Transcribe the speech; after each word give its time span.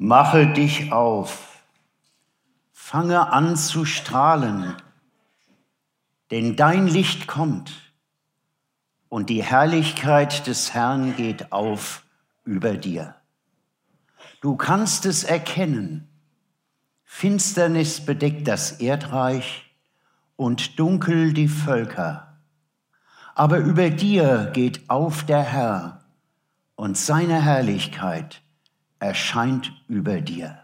Mache 0.00 0.46
dich 0.46 0.92
auf, 0.92 1.60
fange 2.72 3.32
an 3.32 3.56
zu 3.56 3.84
strahlen, 3.84 4.76
denn 6.30 6.54
dein 6.54 6.86
Licht 6.86 7.26
kommt 7.26 7.72
und 9.08 9.28
die 9.28 9.42
Herrlichkeit 9.42 10.46
des 10.46 10.72
Herrn 10.72 11.16
geht 11.16 11.50
auf 11.50 12.04
über 12.44 12.76
dir. 12.76 13.16
Du 14.40 14.54
kannst 14.54 15.04
es 15.04 15.24
erkennen. 15.24 16.08
Finsternis 17.02 18.06
bedeckt 18.06 18.46
das 18.46 18.80
Erdreich 18.80 19.74
und 20.36 20.78
dunkel 20.78 21.32
die 21.32 21.48
Völker. 21.48 22.38
Aber 23.34 23.58
über 23.58 23.90
dir 23.90 24.52
geht 24.52 24.88
auf 24.88 25.24
der 25.24 25.42
Herr 25.42 26.04
und 26.76 26.96
seine 26.96 27.42
Herrlichkeit 27.42 28.42
erscheint 29.00 29.72
über 29.88 30.20
dir. 30.20 30.58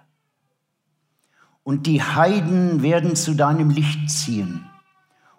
Und 1.62 1.86
die 1.86 2.02
Heiden 2.02 2.82
werden 2.82 3.16
zu 3.16 3.34
deinem 3.34 3.70
Licht 3.70 4.10
ziehen 4.10 4.66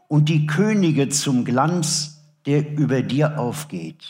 und 0.07 0.29
die 0.29 0.47
Könige 0.47 1.09
zum 1.09 1.45
Glanz, 1.45 2.21
der 2.45 2.77
über 2.77 3.01
dir 3.01 3.39
aufgeht. 3.39 4.05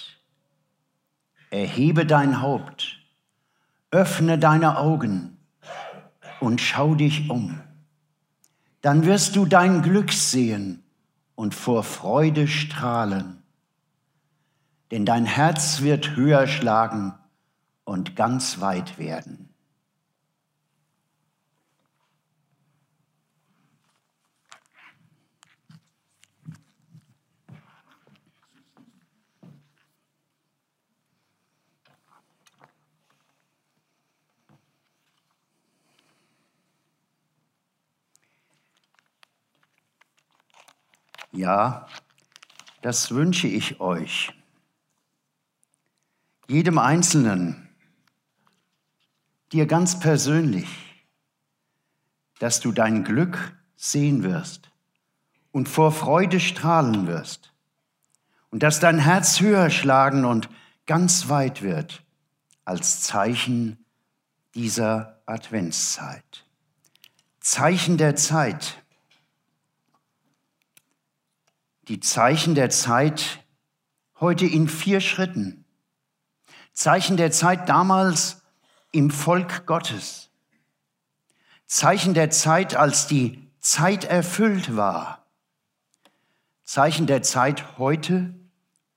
Erhebe 1.50 2.06
dein 2.06 2.42
Haupt, 2.42 3.00
öffne 3.92 4.38
deine 4.38 4.78
Augen 4.78 5.38
und 6.40 6.62
schau 6.62 6.96
dich 6.96 7.30
um. 7.30 7.62
Dann 8.82 9.06
wirst 9.06 9.36
du 9.36 9.46
dein 9.46 9.82
Glück 9.82 10.12
sehen 10.12 10.84
und 11.36 11.56
vor 11.56 11.84
Freude 11.84 12.48
strahlen. 12.48 13.42
Denn 14.92 15.06
dein 15.06 15.26
Herz 15.26 15.82
wird 15.82 16.16
höher 16.16 16.48
schlagen 16.48 17.14
und 17.86 18.16
ganz 18.16 18.60
weit 18.60 18.98
werden. 18.98 19.50
Ja, 41.32 41.88
das 42.82 43.12
wünsche 43.12 43.48
ich 43.48 43.82
euch. 43.82 44.32
Jedem 46.48 46.78
Einzelnen, 46.78 47.65
dir 49.52 49.66
ganz 49.66 50.00
persönlich, 50.00 50.68
dass 52.40 52.60
du 52.60 52.72
dein 52.72 53.04
Glück 53.04 53.56
sehen 53.76 54.24
wirst 54.24 54.72
und 55.52 55.70
vor 55.70 55.92
Freude 55.92 56.40
strahlen 56.40 57.08
wirst 57.08 57.54
und 58.50 58.64
dass 58.64 58.80
dein 58.80 59.00
Herz 59.00 59.40
höher 59.40 59.70
schlagen 59.70 60.26
und 60.26 60.50
ganz 60.86 61.30
weit 61.30 61.62
wird 61.62 62.04
als 62.66 63.02
Zeichen 63.02 63.86
dieser 64.54 65.22
Adventszeit. 65.26 66.46
Zeichen 67.40 67.98
der 67.98 68.16
Zeit 68.16 68.82
die 71.88 72.00
Zeichen 72.00 72.56
der 72.56 72.70
Zeit 72.70 73.44
heute 74.20 74.46
in 74.46 74.68
vier 74.68 75.02
Schritten. 75.02 75.66
Zeichen 76.74 77.18
der 77.18 77.32
Zeit 77.32 77.70
damals 77.70 78.42
im 78.96 79.12
Volk 79.12 79.66
Gottes. 79.66 80.30
Zeichen 81.66 82.14
der 82.14 82.30
Zeit, 82.30 82.78
als 82.78 83.08
die 83.08 83.52
Zeit 83.60 84.06
erfüllt 84.06 84.78
war. 84.78 85.26
Zeichen 86.64 87.06
der 87.06 87.22
Zeit 87.22 87.78
heute 87.78 88.34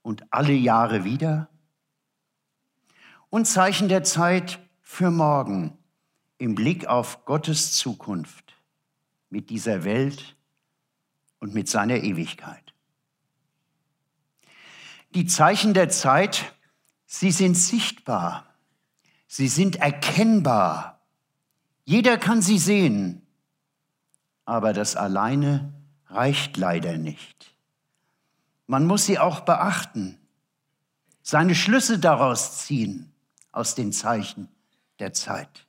und 0.03 0.33
alle 0.33 0.53
Jahre 0.53 1.03
wieder. 1.03 1.49
Und 3.29 3.47
Zeichen 3.47 3.89
der 3.89 4.05
Zeit 4.05 4.61
für 4.81 5.11
morgen 5.11 5.77
im 6.39 6.55
Blick 6.55 6.87
auf 6.87 7.25
Gottes 7.25 7.73
Zukunft 7.73 8.55
mit 9.31 9.51
dieser 9.51 9.83
Welt 9.83 10.37
und 11.41 11.55
mit 11.55 11.69
seiner 11.69 11.97
Ewigkeit. 11.97 12.73
Die 15.17 15.27
Zeichen 15.27 15.75
der 15.75 15.89
Zeit, 15.89 16.55
sie 17.05 17.33
sind 17.33 17.57
sichtbar, 17.57 18.48
sie 19.29 19.47
sind 19.47 19.77
erkennbar. 19.77 21.01
Jeder 21.85 22.19
kann 22.19 22.43
sie 22.43 22.59
sehen, 22.59 23.23
aber 24.45 24.73
das 24.73 24.97
alleine 24.97 25.73
reicht 26.07 26.57
leider 26.57 26.99
nicht. 26.99 27.55
Man 28.67 28.87
muss 28.87 29.07
sie 29.07 29.19
auch 29.19 29.41
beachten, 29.41 30.19
seine 31.23 31.55
Schlüsse 31.55 31.99
daraus 31.99 32.65
ziehen 32.67 33.13
aus 33.53 33.75
den 33.75 33.93
Zeichen 33.93 34.49
der 34.99 35.13
Zeit. 35.13 35.67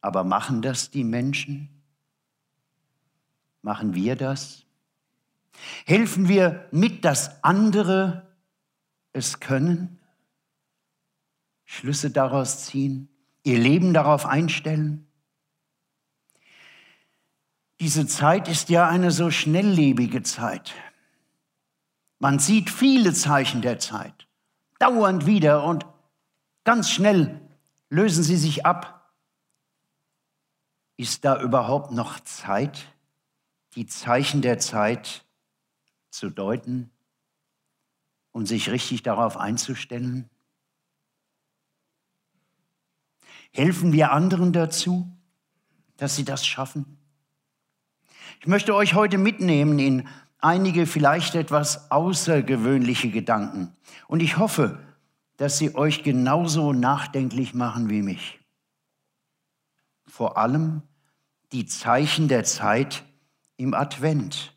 Aber 0.00 0.24
machen 0.24 0.62
das 0.62 0.90
die 0.90 1.04
Menschen? 1.04 1.82
Machen 3.62 3.94
wir 3.94 4.16
das? 4.16 4.64
Helfen 5.84 6.28
wir 6.28 6.68
mit, 6.70 7.04
dass 7.04 7.42
andere 7.42 8.26
es 9.12 9.40
können? 9.40 9.95
Schlüsse 11.66 12.10
daraus 12.10 12.64
ziehen? 12.64 13.08
Ihr 13.42 13.58
Leben 13.58 13.92
darauf 13.92 14.24
einstellen? 14.24 15.06
Diese 17.80 18.06
Zeit 18.06 18.48
ist 18.48 18.70
ja 18.70 18.88
eine 18.88 19.10
so 19.10 19.30
schnelllebige 19.30 20.22
Zeit. 20.22 20.72
Man 22.18 22.38
sieht 22.38 22.70
viele 22.70 23.12
Zeichen 23.12 23.60
der 23.60 23.78
Zeit, 23.78 24.26
dauernd 24.78 25.26
wieder 25.26 25.64
und 25.64 25.84
ganz 26.64 26.90
schnell 26.90 27.40
lösen 27.90 28.24
sie 28.24 28.36
sich 28.36 28.64
ab. 28.64 29.12
Ist 30.96 31.26
da 31.26 31.42
überhaupt 31.42 31.92
noch 31.92 32.20
Zeit, 32.20 32.86
die 33.74 33.86
Zeichen 33.86 34.40
der 34.40 34.58
Zeit 34.58 35.26
zu 36.10 36.30
deuten 36.30 36.90
und 38.32 38.46
sich 38.46 38.70
richtig 38.70 39.02
darauf 39.02 39.36
einzustellen? 39.36 40.30
Helfen 43.52 43.92
wir 43.92 44.12
anderen 44.12 44.52
dazu, 44.52 45.10
dass 45.96 46.16
sie 46.16 46.24
das 46.24 46.46
schaffen? 46.46 46.98
Ich 48.40 48.46
möchte 48.46 48.74
euch 48.74 48.94
heute 48.94 49.18
mitnehmen 49.18 49.78
in 49.78 50.08
einige 50.40 50.86
vielleicht 50.86 51.34
etwas 51.34 51.90
außergewöhnliche 51.90 53.10
Gedanken. 53.10 53.74
Und 54.08 54.22
ich 54.22 54.38
hoffe, 54.38 54.78
dass 55.36 55.58
sie 55.58 55.74
euch 55.74 56.02
genauso 56.02 56.72
nachdenklich 56.72 57.54
machen 57.54 57.90
wie 57.90 58.02
mich. 58.02 58.40
Vor 60.06 60.38
allem 60.38 60.82
die 61.52 61.66
Zeichen 61.66 62.28
der 62.28 62.44
Zeit 62.44 63.04
im 63.56 63.74
Advent. 63.74 64.54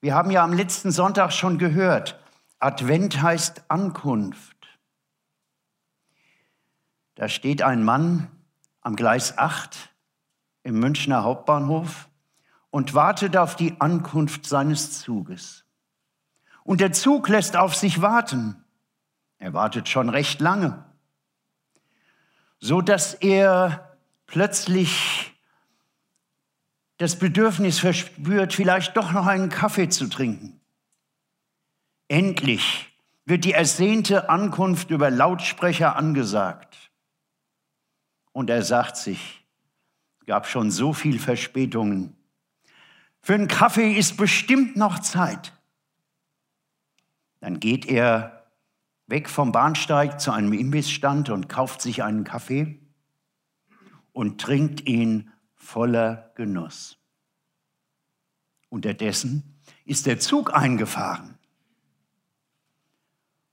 Wir 0.00 0.14
haben 0.14 0.30
ja 0.30 0.44
am 0.44 0.52
letzten 0.52 0.90
Sonntag 0.90 1.32
schon 1.32 1.58
gehört, 1.58 2.22
Advent 2.58 3.20
heißt 3.20 3.70
Ankunft. 3.70 4.55
Da 7.16 7.28
steht 7.30 7.62
ein 7.62 7.82
Mann 7.82 8.28
am 8.82 8.94
Gleis 8.94 9.36
8 9.38 9.90
im 10.62 10.78
Münchner 10.78 11.24
Hauptbahnhof 11.24 12.08
und 12.70 12.92
wartet 12.92 13.38
auf 13.38 13.56
die 13.56 13.80
Ankunft 13.80 14.46
seines 14.46 15.00
Zuges. 15.00 15.64
Und 16.62 16.82
der 16.82 16.92
Zug 16.92 17.28
lässt 17.28 17.56
auf 17.56 17.74
sich 17.74 18.02
warten. 18.02 18.62
Er 19.38 19.54
wartet 19.54 19.88
schon 19.88 20.10
recht 20.10 20.40
lange, 20.40 20.84
so 22.58 22.82
dass 22.82 23.14
er 23.14 23.96
plötzlich 24.26 25.32
das 26.98 27.18
Bedürfnis 27.18 27.78
verspürt, 27.78 28.52
vielleicht 28.52 28.96
doch 28.96 29.12
noch 29.12 29.26
einen 29.26 29.48
Kaffee 29.48 29.88
zu 29.88 30.08
trinken. 30.08 30.60
Endlich 32.08 32.92
wird 33.24 33.44
die 33.44 33.52
ersehnte 33.52 34.28
Ankunft 34.28 34.90
über 34.90 35.10
Lautsprecher 35.10 35.96
angesagt. 35.96 36.85
Und 38.36 38.50
er 38.50 38.62
sagt 38.62 38.98
sich, 38.98 39.46
gab 40.26 40.46
schon 40.46 40.70
so 40.70 40.92
viel 40.92 41.18
Verspätungen. 41.18 42.14
Für 43.22 43.32
einen 43.32 43.48
Kaffee 43.48 43.94
ist 43.94 44.18
bestimmt 44.18 44.76
noch 44.76 44.98
Zeit. 44.98 45.54
Dann 47.40 47.60
geht 47.60 47.86
er 47.86 48.46
weg 49.06 49.30
vom 49.30 49.52
Bahnsteig 49.52 50.20
zu 50.20 50.32
einem 50.32 50.52
Imbissstand 50.52 51.30
und 51.30 51.48
kauft 51.48 51.80
sich 51.80 52.02
einen 52.02 52.24
Kaffee 52.24 52.78
und 54.12 54.38
trinkt 54.38 54.86
ihn 54.86 55.32
voller 55.54 56.30
Genuss. 56.34 56.98
Unterdessen 58.68 59.58
ist 59.86 60.04
der 60.04 60.18
Zug 60.18 60.52
eingefahren. 60.52 61.38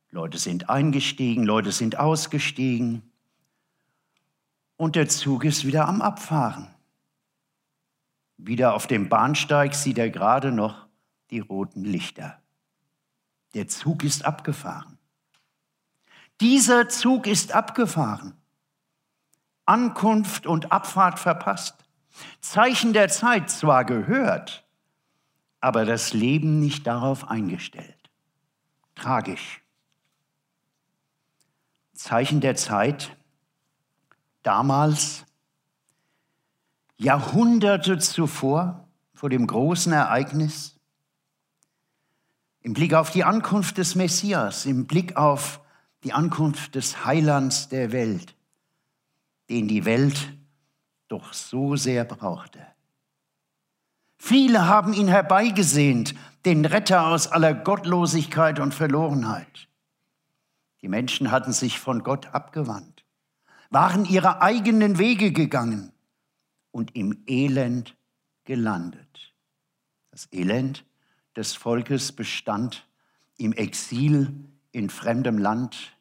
Leute 0.10 0.38
sind 0.38 0.70
eingestiegen, 0.70 1.46
Leute 1.46 1.72
sind 1.72 1.98
ausgestiegen. 1.98 3.13
Und 4.84 4.98
der 4.98 5.08
Zug 5.08 5.46
ist 5.46 5.64
wieder 5.64 5.88
am 5.88 6.02
Abfahren. 6.02 6.68
Wieder 8.36 8.74
auf 8.74 8.86
dem 8.86 9.08
Bahnsteig 9.08 9.76
sieht 9.76 9.98
er 9.98 10.10
gerade 10.10 10.52
noch 10.52 10.88
die 11.30 11.40
roten 11.40 11.86
Lichter. 11.86 12.42
Der 13.54 13.70
Zug 13.70 14.04
ist 14.04 14.26
abgefahren. 14.26 14.98
Dieser 16.42 16.90
Zug 16.90 17.28
ist 17.28 17.54
abgefahren. 17.54 18.34
Ankunft 19.66 20.46
und 20.46 20.74
Abfahrt 20.74 21.18
verpasst. 21.18 21.76
Zeichen 22.42 22.92
der 22.92 23.08
Zeit 23.08 23.50
zwar 23.50 23.86
gehört, 23.86 24.66
aber 25.62 25.86
das 25.86 26.12
Leben 26.12 26.60
nicht 26.60 26.86
darauf 26.88 27.30
eingestellt. 27.30 28.10
Tragisch. 28.96 29.62
Zeichen 31.94 32.42
der 32.42 32.58
Zeit, 32.58 33.16
damals, 34.44 35.26
Jahrhunderte 36.98 37.98
zuvor, 37.98 38.88
vor 39.14 39.30
dem 39.30 39.48
großen 39.48 39.92
Ereignis, 39.92 40.78
im 42.62 42.74
Blick 42.74 42.94
auf 42.94 43.12
die 43.12 43.24
Ankunft 43.24 43.78
des 43.78 43.96
Messias, 43.96 44.66
im 44.66 44.86
Blick 44.86 45.18
auf 45.18 45.60
die 46.04 46.14
Ankunft 46.14 46.76
des 46.76 47.06
Heilands 47.06 47.70
der 47.70 47.92
Welt, 47.92 48.36
den 49.50 49.68
die 49.68 49.86
Welt 49.86 50.34
doch 51.08 51.34
so 51.34 51.76
sehr 51.76 52.06
brauchte. 52.06 52.66
Viele 54.18 54.68
haben 54.68 54.94
ihn 54.94 55.08
herbeigesehnt, 55.08 56.16
den 56.46 56.66
Retter 56.66 57.08
aus 57.08 57.28
aller 57.28 57.54
Gottlosigkeit 57.54 58.60
und 58.60 58.74
Verlorenheit. 58.74 59.68
Die 60.82 60.88
Menschen 60.88 61.32
hatten 61.32 61.54
sich 61.54 61.80
von 61.80 62.04
Gott 62.04 62.28
abgewandt, 62.34 62.93
waren 63.74 64.06
ihre 64.06 64.42
eigenen 64.42 65.00
Wege 65.00 65.32
gegangen 65.32 65.92
und 66.72 66.96
im 66.96 67.24
Elend 67.26 67.98
gelandet. 68.44 69.34
Das 70.12 70.28
Elend 70.32 70.86
des 71.36 71.56
Volkes 71.56 72.12
bestand 72.12 72.88
im 73.38 73.52
Exil 73.52 74.32
in 74.72 74.92
fremdem 74.92 75.40
Land 75.40 75.98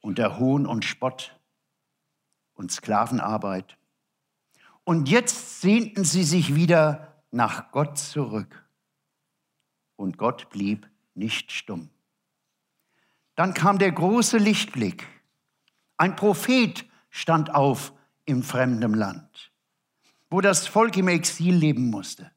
unter 0.00 0.38
Hohn 0.40 0.66
und 0.66 0.84
Spott 0.84 1.38
und 2.54 2.72
Sklavenarbeit. 2.72 3.78
Und 4.82 5.08
jetzt 5.08 5.60
sehnten 5.60 6.02
sie 6.02 6.24
sich 6.24 6.56
wieder 6.56 7.22
nach 7.30 7.70
Gott 7.70 7.98
zurück. 7.98 8.68
Und 9.94 10.18
Gott 10.18 10.50
blieb 10.50 10.90
nicht 11.14 11.52
stumm. 11.52 11.90
Dann 13.36 13.54
kam 13.54 13.78
der 13.78 13.92
große 13.92 14.38
Lichtblick. 14.38 15.06
Ein 15.98 16.16
Prophet 16.16 16.86
stand 17.10 17.54
auf 17.54 17.92
im 18.24 18.42
fremden 18.42 18.94
Land, 18.94 19.52
wo 20.30 20.40
das 20.40 20.66
Volk 20.66 20.96
im 20.96 21.08
Exil 21.08 21.54
leben 21.54 21.90
musste. 21.90 22.30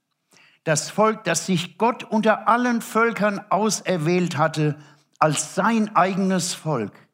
Das 0.63 0.89
Volk, 0.89 1.23
das 1.23 1.45
sich 1.45 1.77
Gott 1.77 2.03
unter 2.03 2.47
allen 2.47 2.81
Völkern 2.81 3.39
auserwählt 3.49 4.37
hatte 4.37 4.77
als 5.19 5.55
sein 5.55 5.95
eigenes 5.95 6.53
Volk, 6.53 7.07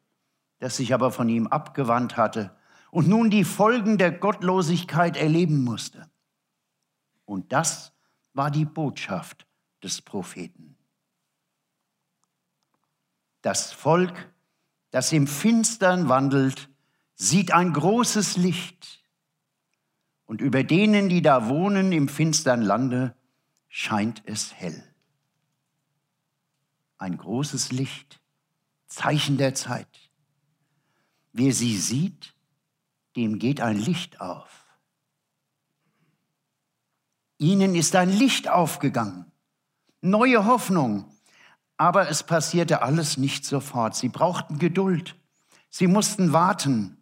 das 0.59 0.77
sich 0.77 0.93
aber 0.93 1.11
von 1.11 1.27
ihm 1.29 1.47
abgewandt 1.47 2.17
hatte 2.17 2.55
und 2.91 3.07
nun 3.07 3.29
die 3.29 3.43
Folgen 3.43 3.97
der 3.97 4.11
Gottlosigkeit 4.11 5.17
erleben 5.17 5.63
musste. 5.63 6.09
Und 7.25 7.51
das 7.51 7.93
war 8.33 8.51
die 8.51 8.65
Botschaft 8.65 9.45
des 9.83 10.01
Propheten. 10.01 10.77
Das 13.41 13.71
Volk, 13.71 14.31
das 14.97 15.11
im 15.11 15.27
Finstern 15.27 16.09
wandelt, 16.09 16.71
sieht 17.13 17.51
ein 17.51 17.71
großes 17.71 18.35
Licht. 18.35 19.03
Und 20.25 20.41
über 20.41 20.63
denen, 20.63 21.07
die 21.07 21.21
da 21.21 21.49
wohnen 21.49 21.91
im 21.91 22.09
finstern 22.09 22.63
Lande, 22.63 23.15
scheint 23.67 24.23
es 24.25 24.55
hell. 24.55 24.83
Ein 26.97 27.15
großes 27.15 27.71
Licht, 27.71 28.19
Zeichen 28.87 29.37
der 29.37 29.53
Zeit. 29.53 30.09
Wer 31.31 31.53
sie 31.53 31.77
sieht, 31.77 32.33
dem 33.15 33.37
geht 33.37 33.61
ein 33.61 33.77
Licht 33.77 34.19
auf. 34.19 34.65
Ihnen 37.37 37.75
ist 37.75 37.95
ein 37.95 38.09
Licht 38.09 38.49
aufgegangen, 38.49 39.31
neue 40.01 40.45
Hoffnung. 40.45 41.15
Aber 41.77 42.09
es 42.09 42.23
passierte 42.23 42.81
alles 42.81 43.17
nicht 43.17 43.45
sofort. 43.45 43.95
Sie 43.95 44.09
brauchten 44.09 44.59
Geduld. 44.59 45.15
Sie 45.69 45.87
mussten 45.87 46.33
warten. 46.33 46.97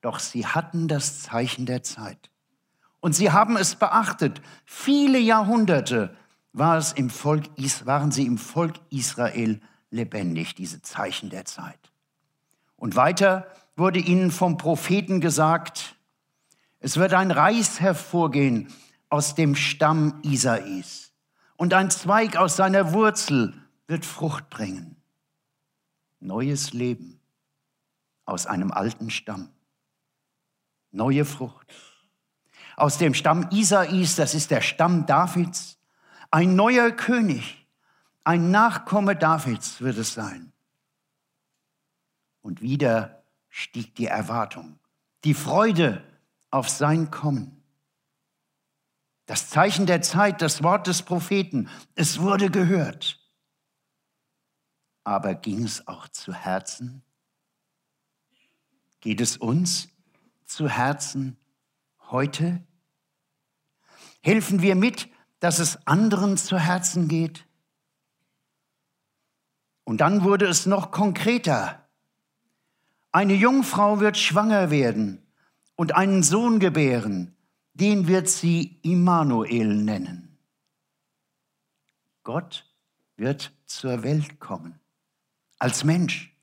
Doch 0.00 0.18
sie 0.18 0.46
hatten 0.46 0.88
das 0.88 1.22
Zeichen 1.22 1.66
der 1.66 1.82
Zeit. 1.82 2.30
Und 3.00 3.14
sie 3.14 3.30
haben 3.30 3.56
es 3.56 3.76
beachtet. 3.76 4.42
Viele 4.64 5.18
Jahrhunderte 5.18 6.16
war 6.52 6.76
es 6.76 6.92
im 6.92 7.10
Volk, 7.10 7.44
waren 7.84 8.10
sie 8.10 8.26
im 8.26 8.38
Volk 8.38 8.74
Israel 8.90 9.60
lebendig, 9.90 10.54
diese 10.54 10.82
Zeichen 10.82 11.30
der 11.30 11.44
Zeit. 11.44 11.78
Und 12.76 12.96
weiter 12.96 13.46
wurde 13.76 13.98
ihnen 13.98 14.30
vom 14.30 14.56
Propheten 14.58 15.20
gesagt, 15.20 15.96
es 16.80 16.96
wird 16.96 17.14
ein 17.14 17.30
Reis 17.30 17.80
hervorgehen 17.80 18.72
aus 19.08 19.34
dem 19.34 19.54
Stamm 19.54 20.20
Isais 20.22 21.12
und 21.56 21.74
ein 21.74 21.90
Zweig 21.90 22.36
aus 22.36 22.56
seiner 22.56 22.92
Wurzel 22.92 23.54
wird 23.86 24.04
Frucht 24.04 24.50
bringen. 24.50 24.96
Neues 26.20 26.72
Leben 26.72 27.20
aus 28.24 28.46
einem 28.46 28.72
alten 28.72 29.10
Stamm. 29.10 29.50
Neue 30.90 31.24
Frucht. 31.24 31.72
Aus 32.76 32.98
dem 32.98 33.14
Stamm 33.14 33.48
Isais, 33.50 34.16
das 34.16 34.34
ist 34.34 34.50
der 34.50 34.60
Stamm 34.60 35.06
Davids, 35.06 35.78
ein 36.30 36.56
neuer 36.56 36.90
König, 36.90 37.66
ein 38.24 38.50
Nachkomme 38.50 39.16
Davids 39.16 39.80
wird 39.80 39.96
es 39.98 40.14
sein. 40.14 40.52
Und 42.42 42.60
wieder 42.60 43.22
stieg 43.48 43.94
die 43.94 44.06
Erwartung, 44.06 44.78
die 45.24 45.34
Freude 45.34 46.04
auf 46.50 46.68
sein 46.68 47.10
Kommen. 47.10 47.62
Das 49.26 49.48
Zeichen 49.48 49.86
der 49.86 50.02
Zeit, 50.02 50.42
das 50.42 50.62
Wort 50.62 50.86
des 50.86 51.02
Propheten, 51.02 51.68
es 51.94 52.20
wurde 52.20 52.50
gehört. 52.50 53.25
Aber 55.06 55.36
ging 55.36 55.62
es 55.62 55.86
auch 55.86 56.08
zu 56.08 56.34
Herzen? 56.34 57.00
Geht 58.98 59.20
es 59.20 59.36
uns 59.36 59.86
zu 60.46 60.68
Herzen 60.68 61.36
heute? 62.10 62.60
Helfen 64.20 64.62
wir 64.62 64.74
mit, 64.74 65.08
dass 65.38 65.60
es 65.60 65.86
anderen 65.86 66.36
zu 66.36 66.58
Herzen 66.58 67.06
geht? 67.06 67.46
Und 69.84 70.00
dann 70.00 70.24
wurde 70.24 70.46
es 70.46 70.66
noch 70.66 70.90
konkreter. 70.90 71.88
Eine 73.12 73.34
Jungfrau 73.34 74.00
wird 74.00 74.18
schwanger 74.18 74.72
werden 74.72 75.24
und 75.76 75.94
einen 75.94 76.24
Sohn 76.24 76.58
gebären, 76.58 77.36
den 77.74 78.08
wird 78.08 78.28
sie 78.28 78.80
Immanuel 78.82 79.72
nennen. 79.72 80.36
Gott 82.24 82.68
wird 83.14 83.52
zur 83.66 84.02
Welt 84.02 84.40
kommen, 84.40 84.80
als 85.58 85.84
Mensch, 85.84 86.36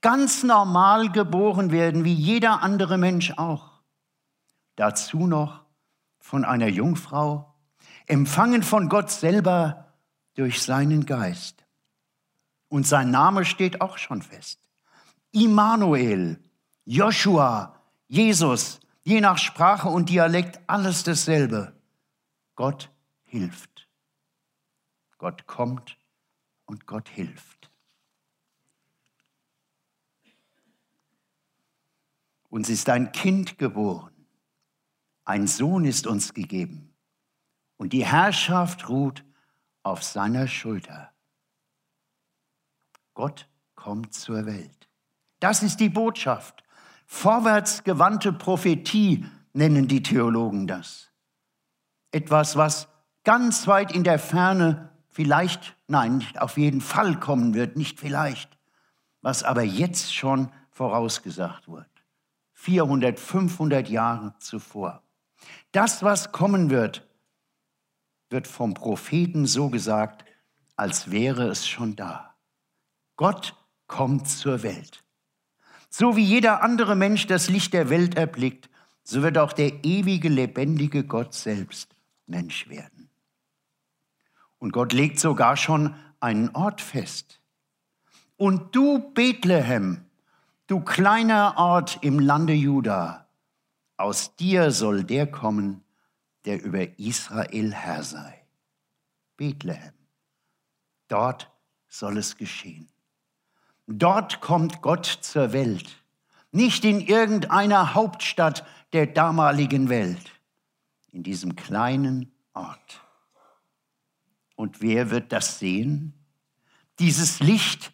ganz 0.00 0.42
normal 0.42 1.10
geboren 1.10 1.70
werden, 1.70 2.04
wie 2.04 2.14
jeder 2.14 2.62
andere 2.62 2.98
Mensch 2.98 3.32
auch. 3.36 3.70
Dazu 4.76 5.26
noch 5.26 5.64
von 6.18 6.44
einer 6.44 6.68
Jungfrau, 6.68 7.54
empfangen 8.06 8.62
von 8.62 8.88
Gott 8.88 9.10
selber 9.10 9.94
durch 10.34 10.62
seinen 10.62 11.06
Geist. 11.06 11.64
Und 12.68 12.86
sein 12.86 13.10
Name 13.10 13.44
steht 13.44 13.80
auch 13.80 13.98
schon 13.98 14.20
fest. 14.20 14.60
Immanuel, 15.30 16.40
Joshua, 16.84 17.80
Jesus, 18.08 18.80
je 19.02 19.20
nach 19.20 19.38
Sprache 19.38 19.88
und 19.88 20.08
Dialekt 20.10 20.60
alles 20.66 21.02
dasselbe. 21.04 21.74
Gott 22.56 22.90
hilft. 23.22 23.88
Gott 25.18 25.46
kommt 25.46 25.96
und 26.66 26.86
Gott 26.86 27.08
hilft. 27.08 27.70
Uns 32.54 32.68
ist 32.68 32.88
ein 32.88 33.10
Kind 33.10 33.58
geboren, 33.58 34.12
ein 35.24 35.48
Sohn 35.48 35.84
ist 35.84 36.06
uns 36.06 36.34
gegeben 36.34 36.94
und 37.78 37.92
die 37.92 38.06
Herrschaft 38.06 38.88
ruht 38.88 39.24
auf 39.82 40.04
seiner 40.04 40.46
Schulter. 40.46 41.10
Gott 43.12 43.48
kommt 43.74 44.14
zur 44.14 44.46
Welt. 44.46 44.88
Das 45.40 45.64
ist 45.64 45.80
die 45.80 45.88
Botschaft. 45.88 46.62
Vorwärtsgewandte 47.06 48.32
Prophetie 48.32 49.26
nennen 49.52 49.88
die 49.88 50.04
Theologen 50.04 50.68
das. 50.68 51.10
Etwas, 52.12 52.54
was 52.54 52.86
ganz 53.24 53.66
weit 53.66 53.90
in 53.90 54.04
der 54.04 54.20
Ferne 54.20 54.90
vielleicht, 55.08 55.76
nein, 55.88 56.18
nicht 56.18 56.40
auf 56.40 56.56
jeden 56.56 56.82
Fall 56.82 57.18
kommen 57.18 57.54
wird, 57.54 57.76
nicht 57.76 57.98
vielleicht, 57.98 58.56
was 59.22 59.42
aber 59.42 59.64
jetzt 59.64 60.14
schon 60.14 60.52
vorausgesagt 60.70 61.66
wird. 61.66 61.93
400, 62.64 63.20
500 63.20 63.90
Jahre 63.90 64.34
zuvor. 64.38 65.02
Das, 65.72 66.02
was 66.02 66.32
kommen 66.32 66.70
wird, 66.70 67.06
wird 68.30 68.46
vom 68.46 68.72
Propheten 68.72 69.44
so 69.44 69.68
gesagt, 69.68 70.24
als 70.74 71.10
wäre 71.10 71.46
es 71.48 71.68
schon 71.68 71.94
da. 71.94 72.34
Gott 73.16 73.54
kommt 73.86 74.28
zur 74.28 74.62
Welt. 74.62 75.04
So 75.90 76.16
wie 76.16 76.24
jeder 76.24 76.62
andere 76.62 76.96
Mensch 76.96 77.26
das 77.26 77.50
Licht 77.50 77.74
der 77.74 77.90
Welt 77.90 78.16
erblickt, 78.16 78.70
so 79.02 79.22
wird 79.22 79.36
auch 79.36 79.52
der 79.52 79.84
ewige, 79.84 80.30
lebendige 80.30 81.04
Gott 81.04 81.34
selbst 81.34 81.94
Mensch 82.26 82.70
werden. 82.70 83.10
Und 84.56 84.72
Gott 84.72 84.94
legt 84.94 85.20
sogar 85.20 85.58
schon 85.58 85.94
einen 86.18 86.48
Ort 86.56 86.80
fest. 86.80 87.42
Und 88.38 88.74
du, 88.74 89.12
Bethlehem, 89.12 90.06
du 90.66 90.80
kleiner 90.80 91.54
Ort 91.56 91.98
im 92.02 92.18
Lande 92.18 92.52
Juda, 92.52 93.26
aus 93.96 94.34
dir 94.36 94.70
soll 94.70 95.04
der 95.04 95.26
kommen, 95.30 95.84
der 96.44 96.62
über 96.62 96.98
Israel 96.98 97.72
Herr 97.72 98.02
sei. 98.02 98.44
Bethlehem. 99.36 99.94
Dort 101.08 101.50
soll 101.88 102.18
es 102.18 102.36
geschehen. 102.36 102.88
Dort 103.86 104.40
kommt 104.40 104.82
Gott 104.82 105.06
zur 105.06 105.52
Welt, 105.52 106.02
nicht 106.50 106.84
in 106.84 107.00
irgendeiner 107.00 107.94
Hauptstadt 107.94 108.66
der 108.92 109.06
damaligen 109.06 109.88
Welt, 109.88 110.32
in 111.12 111.22
diesem 111.22 111.56
kleinen 111.56 112.32
Ort. 112.54 113.00
Und 114.56 114.80
wer 114.80 115.10
wird 115.10 115.32
das 115.32 115.58
sehen? 115.58 116.14
Dieses 116.98 117.40
Licht 117.40 117.92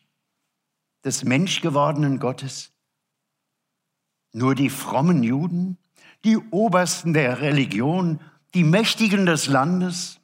des 1.05 1.25
menschgewordenen 1.25 2.19
Gottes? 2.19 2.73
Nur 4.33 4.55
die 4.55 4.71
frommen 4.71 5.23
Juden, 5.23 5.79
die 6.25 6.37
Obersten 6.37 7.13
der 7.13 7.41
Religion, 7.41 8.21
die 8.55 8.65
Mächtigen 8.65 9.27
des 9.27 9.47
Landes? 9.47 10.21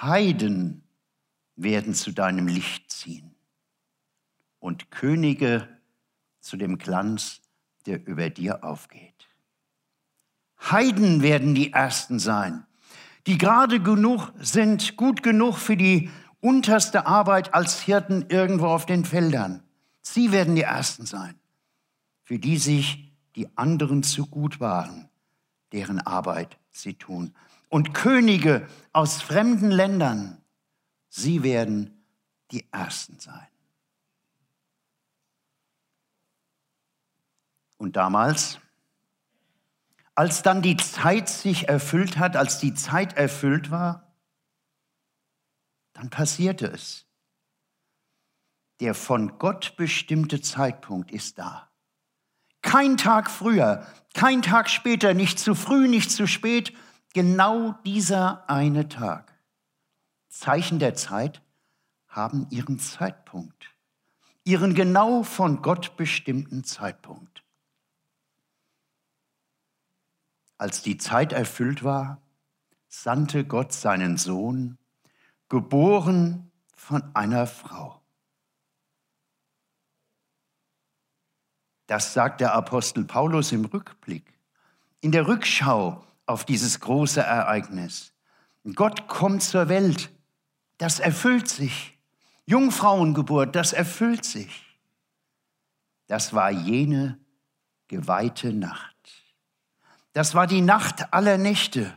Heiden 0.00 0.82
werden 1.56 1.94
zu 1.94 2.12
deinem 2.12 2.48
Licht 2.48 2.90
ziehen 2.90 3.34
und 4.58 4.90
Könige 4.90 5.68
zu 6.40 6.56
dem 6.56 6.78
Glanz, 6.78 7.40
der 7.86 8.06
über 8.06 8.28
dir 8.28 8.62
aufgeht. 8.62 9.28
Heiden 10.60 11.22
werden 11.22 11.54
die 11.54 11.72
Ersten 11.72 12.18
sein, 12.18 12.66
die 13.26 13.38
gerade 13.38 13.80
genug 13.80 14.32
sind, 14.38 14.96
gut 14.96 15.22
genug 15.22 15.56
für 15.56 15.76
die 15.76 16.10
unterste 16.40 17.06
Arbeit 17.06 17.54
als 17.54 17.80
Hirten 17.80 18.26
irgendwo 18.28 18.66
auf 18.66 18.86
den 18.86 19.04
Feldern. 19.04 19.62
Sie 20.02 20.32
werden 20.32 20.54
die 20.54 20.62
Ersten 20.62 21.06
sein, 21.06 21.34
für 22.22 22.38
die 22.38 22.58
sich 22.58 23.12
die 23.34 23.48
anderen 23.56 24.02
zu 24.02 24.26
gut 24.26 24.60
waren, 24.60 25.08
deren 25.72 26.00
Arbeit 26.00 26.58
sie 26.70 26.94
tun. 26.94 27.34
Und 27.68 27.94
Könige 27.94 28.66
aus 28.92 29.20
fremden 29.20 29.70
Ländern, 29.70 30.38
Sie 31.08 31.42
werden 31.42 32.04
die 32.50 32.66
Ersten 32.72 33.18
sein. 33.18 33.48
Und 37.78 37.96
damals, 37.96 38.58
als 40.14 40.42
dann 40.42 40.60
die 40.60 40.76
Zeit 40.76 41.28
sich 41.28 41.68
erfüllt 41.68 42.18
hat, 42.18 42.36
als 42.36 42.58
die 42.58 42.74
Zeit 42.74 43.16
erfüllt 43.16 43.70
war, 43.70 44.05
dann 45.96 46.10
passierte 46.10 46.66
es. 46.66 47.06
Der 48.80 48.94
von 48.94 49.38
Gott 49.38 49.76
bestimmte 49.76 50.42
Zeitpunkt 50.42 51.10
ist 51.10 51.38
da. 51.38 51.70
Kein 52.60 52.98
Tag 52.98 53.30
früher, 53.30 53.86
kein 54.12 54.42
Tag 54.42 54.68
später, 54.68 55.14
nicht 55.14 55.38
zu 55.38 55.54
früh, 55.54 55.88
nicht 55.88 56.10
zu 56.10 56.26
spät, 56.26 56.74
genau 57.14 57.72
dieser 57.86 58.48
eine 58.50 58.88
Tag. 58.88 59.32
Zeichen 60.28 60.78
der 60.78 60.94
Zeit 60.94 61.42
haben 62.08 62.46
ihren 62.50 62.78
Zeitpunkt, 62.78 63.74
ihren 64.44 64.74
genau 64.74 65.22
von 65.22 65.62
Gott 65.62 65.96
bestimmten 65.96 66.64
Zeitpunkt. 66.64 67.42
Als 70.58 70.82
die 70.82 70.98
Zeit 70.98 71.32
erfüllt 71.32 71.84
war, 71.84 72.20
sandte 72.88 73.44
Gott 73.44 73.72
seinen 73.72 74.18
Sohn, 74.18 74.78
geboren 75.48 76.50
von 76.74 77.02
einer 77.14 77.46
Frau. 77.46 78.00
Das 81.86 82.12
sagt 82.12 82.40
der 82.40 82.52
Apostel 82.52 83.04
Paulus 83.04 83.52
im 83.52 83.64
Rückblick, 83.64 84.38
in 85.00 85.12
der 85.12 85.28
Rückschau 85.28 86.04
auf 86.26 86.44
dieses 86.44 86.80
große 86.80 87.20
Ereignis. 87.20 88.12
Gott 88.74 89.06
kommt 89.06 89.42
zur 89.42 89.68
Welt 89.68 90.10
das 90.78 91.00
erfüllt 91.00 91.48
sich. 91.48 91.98
Jungfrauengeburt, 92.46 93.56
das 93.56 93.72
erfüllt 93.72 94.24
sich. 94.24 94.78
Das 96.06 96.32
war 96.32 96.50
jene 96.50 97.18
geweihte 97.88 98.52
Nacht. 98.52 98.94
Das 100.12 100.34
war 100.34 100.46
die 100.46 100.60
Nacht 100.60 101.12
aller 101.12 101.38
Nächte, 101.38 101.96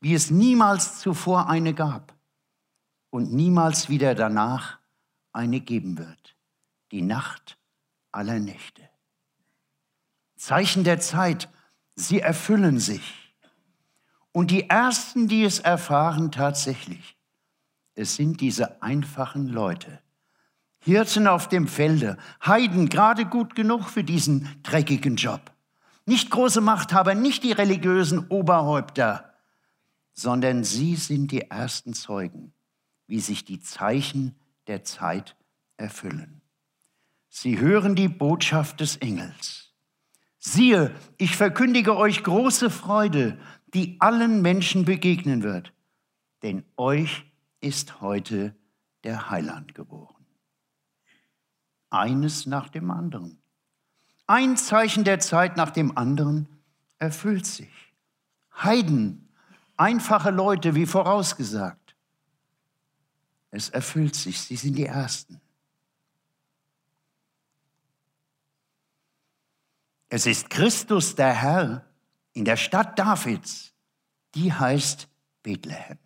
wie 0.00 0.14
es 0.14 0.30
niemals 0.30 0.98
zuvor 0.98 1.48
eine 1.48 1.74
gab 1.74 2.14
und 3.10 3.32
niemals 3.32 3.88
wieder 3.88 4.14
danach 4.14 4.78
eine 5.32 5.60
geben 5.60 5.98
wird. 5.98 6.36
Die 6.90 7.02
Nacht 7.02 7.58
aller 8.12 8.40
Nächte. 8.40 8.82
Zeichen 10.36 10.84
der 10.84 11.00
Zeit, 11.00 11.48
sie 11.94 12.20
erfüllen 12.20 12.78
sich. 12.78 13.34
Und 14.32 14.50
die 14.50 14.70
Ersten, 14.70 15.28
die 15.28 15.44
es 15.44 15.58
erfahren 15.58 16.32
tatsächlich, 16.32 17.18
es 17.94 18.16
sind 18.16 18.40
diese 18.40 18.80
einfachen 18.82 19.48
Leute. 19.48 20.00
Hirten 20.82 21.26
auf 21.26 21.48
dem 21.48 21.68
Felde, 21.68 22.16
Heiden 22.44 22.88
gerade 22.88 23.26
gut 23.26 23.54
genug 23.54 23.90
für 23.90 24.02
diesen 24.02 24.48
dreckigen 24.62 25.16
Job. 25.16 25.52
Nicht 26.06 26.30
große 26.30 26.62
Machthaber, 26.62 27.14
nicht 27.14 27.44
die 27.44 27.52
religiösen 27.52 28.26
Oberhäupter, 28.28 29.29
sondern 30.20 30.64
sie 30.64 30.96
sind 30.96 31.32
die 31.32 31.50
ersten 31.50 31.94
Zeugen, 31.94 32.52
wie 33.06 33.20
sich 33.20 33.46
die 33.46 33.60
Zeichen 33.60 34.36
der 34.66 34.84
Zeit 34.84 35.34
erfüllen. 35.78 36.42
Sie 37.30 37.58
hören 37.58 37.94
die 37.94 38.08
Botschaft 38.08 38.80
des 38.80 38.98
Engels. 38.98 39.72
Siehe, 40.38 40.94
ich 41.16 41.36
verkündige 41.36 41.96
euch 41.96 42.22
große 42.22 42.68
Freude, 42.68 43.38
die 43.72 43.96
allen 44.00 44.42
Menschen 44.42 44.84
begegnen 44.84 45.42
wird, 45.42 45.72
denn 46.42 46.64
euch 46.76 47.24
ist 47.62 48.02
heute 48.02 48.54
der 49.04 49.30
Heiland 49.30 49.74
geboren. 49.74 50.26
Eines 51.88 52.44
nach 52.44 52.68
dem 52.68 52.90
anderen. 52.90 53.40
Ein 54.26 54.58
Zeichen 54.58 55.04
der 55.04 55.18
Zeit 55.18 55.56
nach 55.56 55.70
dem 55.70 55.96
anderen 55.96 56.46
erfüllt 56.98 57.46
sich. 57.46 57.94
Heiden, 58.54 59.29
einfache 59.80 60.30
Leute, 60.30 60.74
wie 60.74 60.86
vorausgesagt. 60.86 61.96
Es 63.50 63.70
erfüllt 63.70 64.14
sich, 64.14 64.40
sie 64.40 64.56
sind 64.56 64.76
die 64.76 64.86
Ersten. 64.86 65.40
Es 70.08 70.26
ist 70.26 70.50
Christus 70.50 71.14
der 71.14 71.32
Herr 71.32 71.84
in 72.32 72.44
der 72.44 72.56
Stadt 72.56 72.98
Davids, 72.98 73.72
die 74.34 74.52
heißt 74.52 75.08
Bethlehem 75.42 75.98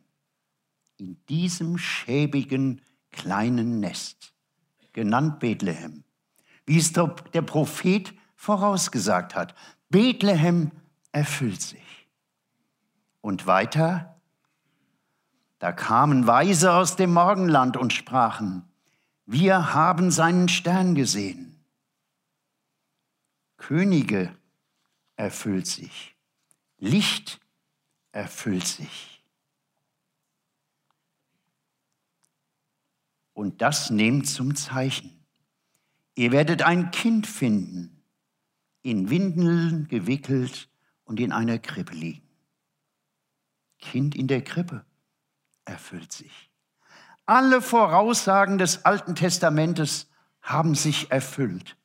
in 0.97 1.17
diesem 1.29 1.77
schäbigen 1.77 2.81
kleinen 3.11 3.81
Nest, 3.81 4.33
genannt 4.93 5.41
Bethlehem, 5.41 6.05
wie 6.67 6.79
es 6.79 6.93
der 6.93 7.43
Prophet 7.43 8.15
vorausgesagt 8.37 9.35
hat. 9.35 9.55
Bethlehem 9.91 10.71
erfüllt 11.13 11.61
sich. 11.61 11.94
Und 13.25 13.47
weiter, 13.47 14.21
da 15.59 15.73
kamen 15.73 16.27
Weise 16.27 16.75
aus 16.75 16.97
dem 16.97 17.15
Morgenland 17.15 17.79
und 17.79 17.95
sprachen, 17.95 18.69
wir 19.25 19.73
haben 19.73 20.11
seinen 20.11 20.49
Stern 20.49 20.95
gesehen. 20.95 21.65
Könige 23.57 24.37
erfüllt 25.17 25.67
sich, 25.67 26.15
Licht 26.79 27.41
erfüllt 28.13 28.67
sich. 28.67 29.15
und 33.35 33.61
das 33.61 33.91
nehmt 33.91 34.29
zum 34.29 34.55
Zeichen. 34.55 35.11
Ihr 36.15 36.33
werdet 36.33 36.63
ein 36.63 36.93
Kind 36.93 37.27
finden, 37.27 38.01
in 38.83 39.11
Windeln 39.11 39.89
gewickelt 39.89 40.69
und 41.05 41.21
in 41.21 41.33
einer 41.33 41.59
Krippe 41.59 41.95
liegen. 41.95 42.23
Kind 43.85 44.15
in 44.15 44.27
der 44.27 44.43
Krippe 44.43 44.85
erfüllt 45.65 46.13
sich. 46.13 46.51
Alle 47.27 47.63
Voraussagen 47.63 48.59
des 48.59 48.85
Alten 48.85 49.15
Testamentes 49.15 50.09
haben 50.43 50.75
sich 50.75 51.11
erfüllt. 51.11 51.77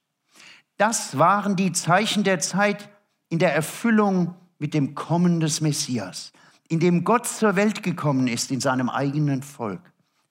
Das 0.77 1.17
waren 1.17 1.55
die 1.55 1.71
Zeichen 1.71 2.23
der 2.23 2.39
Zeit 2.39 2.89
in 3.27 3.39
der 3.39 3.53
Erfüllung 3.53 4.35
mit 4.57 4.73
dem 4.73 4.95
Kommen 4.95 5.39
des 5.39 5.61
Messias, 5.61 6.31
in 6.67 6.79
dem 6.79 7.03
Gott 7.03 7.27
zur 7.27 7.55
Welt 7.55 7.83
gekommen 7.83 8.27
ist 8.27 8.51
in 8.51 8.61
seinem 8.61 8.89
eigenen 8.89 9.43
Volk, 9.43 9.81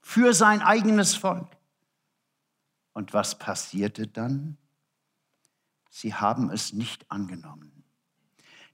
für 0.00 0.34
sein 0.34 0.62
eigenes 0.62 1.14
Volk. 1.14 1.48
Und 2.92 3.12
was 3.14 3.38
passierte 3.38 4.06
dann? 4.06 4.56
Sie 5.90 6.14
haben 6.14 6.50
es 6.50 6.72
nicht 6.72 7.10
angenommen. 7.10 7.84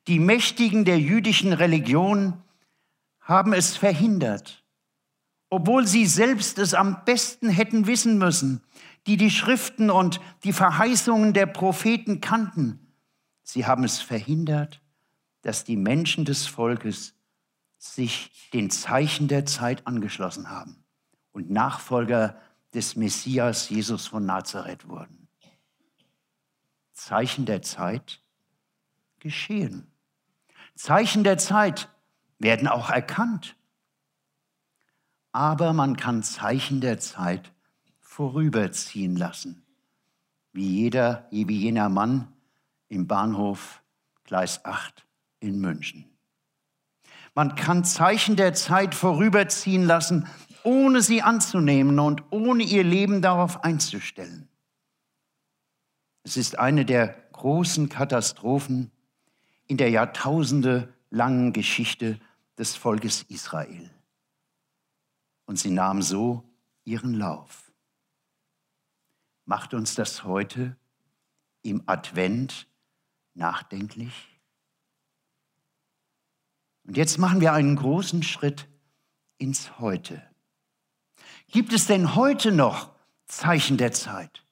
Die 0.06 0.18
Mächtigen 0.18 0.84
der 0.84 0.98
jüdischen 0.98 1.52
Religion 1.52 2.42
haben 3.24 3.52
es 3.52 3.76
verhindert, 3.76 4.62
obwohl 5.50 5.86
sie 5.86 6.06
selbst 6.06 6.58
es 6.58 6.74
am 6.74 7.04
besten 7.04 7.48
hätten 7.48 7.86
wissen 7.86 8.18
müssen, 8.18 8.62
die 9.06 9.16
die 9.16 9.30
Schriften 9.30 9.90
und 9.90 10.20
die 10.44 10.52
Verheißungen 10.52 11.32
der 11.32 11.46
Propheten 11.46 12.20
kannten. 12.20 12.92
Sie 13.42 13.66
haben 13.66 13.84
es 13.84 14.00
verhindert, 14.00 14.80
dass 15.42 15.64
die 15.64 15.76
Menschen 15.76 16.24
des 16.24 16.46
Volkes 16.46 17.14
sich 17.78 18.48
den 18.52 18.70
Zeichen 18.70 19.28
der 19.28 19.44
Zeit 19.44 19.86
angeschlossen 19.86 20.48
haben 20.48 20.84
und 21.32 21.50
Nachfolger 21.50 22.40
des 22.72 22.96
Messias 22.96 23.68
Jesus 23.68 24.06
von 24.06 24.24
Nazareth 24.24 24.88
wurden. 24.88 25.28
Zeichen 26.92 27.44
der 27.44 27.62
Zeit 27.62 28.22
geschehen. 29.20 29.90
Zeichen 30.74 31.24
der 31.24 31.38
Zeit 31.38 31.88
werden 32.44 32.68
auch 32.68 32.90
erkannt. 32.90 33.56
Aber 35.32 35.72
man 35.72 35.96
kann 35.96 36.22
Zeichen 36.22 36.80
der 36.80 37.00
Zeit 37.00 37.50
vorüberziehen 38.00 39.16
lassen, 39.16 39.64
wie 40.52 40.68
jeder, 40.68 41.26
wie 41.30 41.58
jener 41.58 41.88
Mann 41.88 42.28
im 42.88 43.08
Bahnhof 43.08 43.82
Gleis 44.24 44.64
8 44.64 45.04
in 45.40 45.58
München. 45.58 46.04
Man 47.34 47.56
kann 47.56 47.82
Zeichen 47.82 48.36
der 48.36 48.54
Zeit 48.54 48.94
vorüberziehen 48.94 49.84
lassen, 49.84 50.28
ohne 50.62 51.02
sie 51.02 51.22
anzunehmen 51.22 51.98
und 51.98 52.22
ohne 52.30 52.62
ihr 52.62 52.84
Leben 52.84 53.22
darauf 53.22 53.64
einzustellen. 53.64 54.48
Es 56.22 56.36
ist 56.36 56.58
eine 56.58 56.84
der 56.84 57.08
großen 57.32 57.88
Katastrophen 57.88 58.92
in 59.66 59.78
der 59.78 59.90
Jahrtausende 59.90 60.92
langen 61.10 61.52
Geschichte 61.52 62.20
des 62.58 62.76
Volkes 62.76 63.22
Israel. 63.24 63.90
Und 65.46 65.58
sie 65.58 65.70
nahm 65.70 66.02
so 66.02 66.48
ihren 66.84 67.14
Lauf. 67.14 67.72
Macht 69.44 69.74
uns 69.74 69.94
das 69.94 70.24
heute 70.24 70.76
im 71.62 71.82
Advent 71.86 72.66
nachdenklich? 73.34 74.40
Und 76.84 76.96
jetzt 76.96 77.18
machen 77.18 77.40
wir 77.40 77.52
einen 77.52 77.76
großen 77.76 78.22
Schritt 78.22 78.68
ins 79.38 79.78
Heute. 79.78 80.22
Gibt 81.48 81.72
es 81.72 81.86
denn 81.86 82.14
heute 82.14 82.52
noch 82.52 82.94
Zeichen 83.26 83.76
der 83.76 83.92
Zeit? 83.92 84.44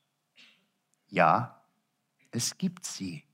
Ja, 1.08 1.62
es 2.30 2.56
gibt 2.56 2.86
sie. 2.86 3.24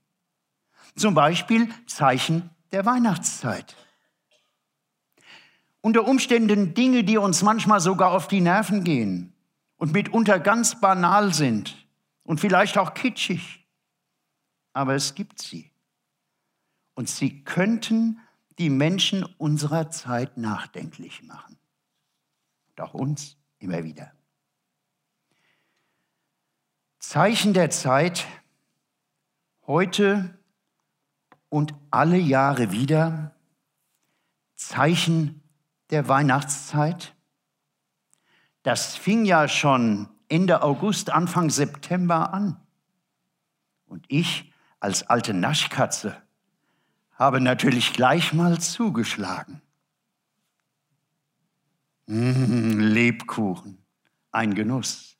Zum 0.95 1.13
Beispiel 1.13 1.69
Zeichen 1.85 2.49
der 2.71 2.85
Weihnachtszeit. 2.85 3.75
Unter 5.81 6.07
Umständen 6.07 6.73
Dinge, 6.73 7.03
die 7.03 7.17
uns 7.17 7.41
manchmal 7.41 7.79
sogar 7.79 8.11
auf 8.11 8.27
die 8.27 8.41
Nerven 8.41 8.83
gehen 8.83 9.33
und 9.77 9.93
mitunter 9.93 10.39
ganz 10.39 10.79
banal 10.81 11.33
sind 11.33 11.87
und 12.23 12.39
vielleicht 12.39 12.77
auch 12.77 12.93
kitschig. 12.93 13.65
Aber 14.73 14.93
es 14.93 15.15
gibt 15.15 15.41
sie. 15.41 15.71
Und 16.95 17.09
sie 17.09 17.43
könnten 17.43 18.19
die 18.57 18.69
Menschen 18.69 19.23
unserer 19.37 19.89
Zeit 19.89 20.37
nachdenklich 20.37 21.23
machen. 21.23 21.57
Und 22.69 22.81
auch 22.81 22.93
uns 22.93 23.37
immer 23.59 23.83
wieder. 23.83 24.11
Zeichen 26.99 27.53
der 27.53 27.69
Zeit 27.69 28.27
heute 29.65 30.37
und 31.47 31.73
alle 31.89 32.17
Jahre 32.17 32.71
wieder, 32.71 33.33
Zeichen 34.55 35.41
der 35.89 36.07
Weihnachtszeit. 36.07 37.15
Das 38.63 38.95
fing 38.95 39.25
ja 39.25 39.47
schon 39.47 40.09
Ende 40.27 40.61
August, 40.61 41.09
Anfang 41.09 41.49
September 41.49 42.33
an. 42.33 42.59
Und 43.85 44.05
ich 44.07 44.53
als 44.79 45.03
alte 45.03 45.33
Naschkatze 45.33 46.15
habe 47.13 47.41
natürlich 47.41 47.93
gleich 47.93 48.33
mal 48.33 48.59
zugeschlagen. 48.59 49.61
Mmh, 52.05 52.81
Lebkuchen, 52.81 53.83
ein 54.31 54.55
Genuss. 54.55 55.17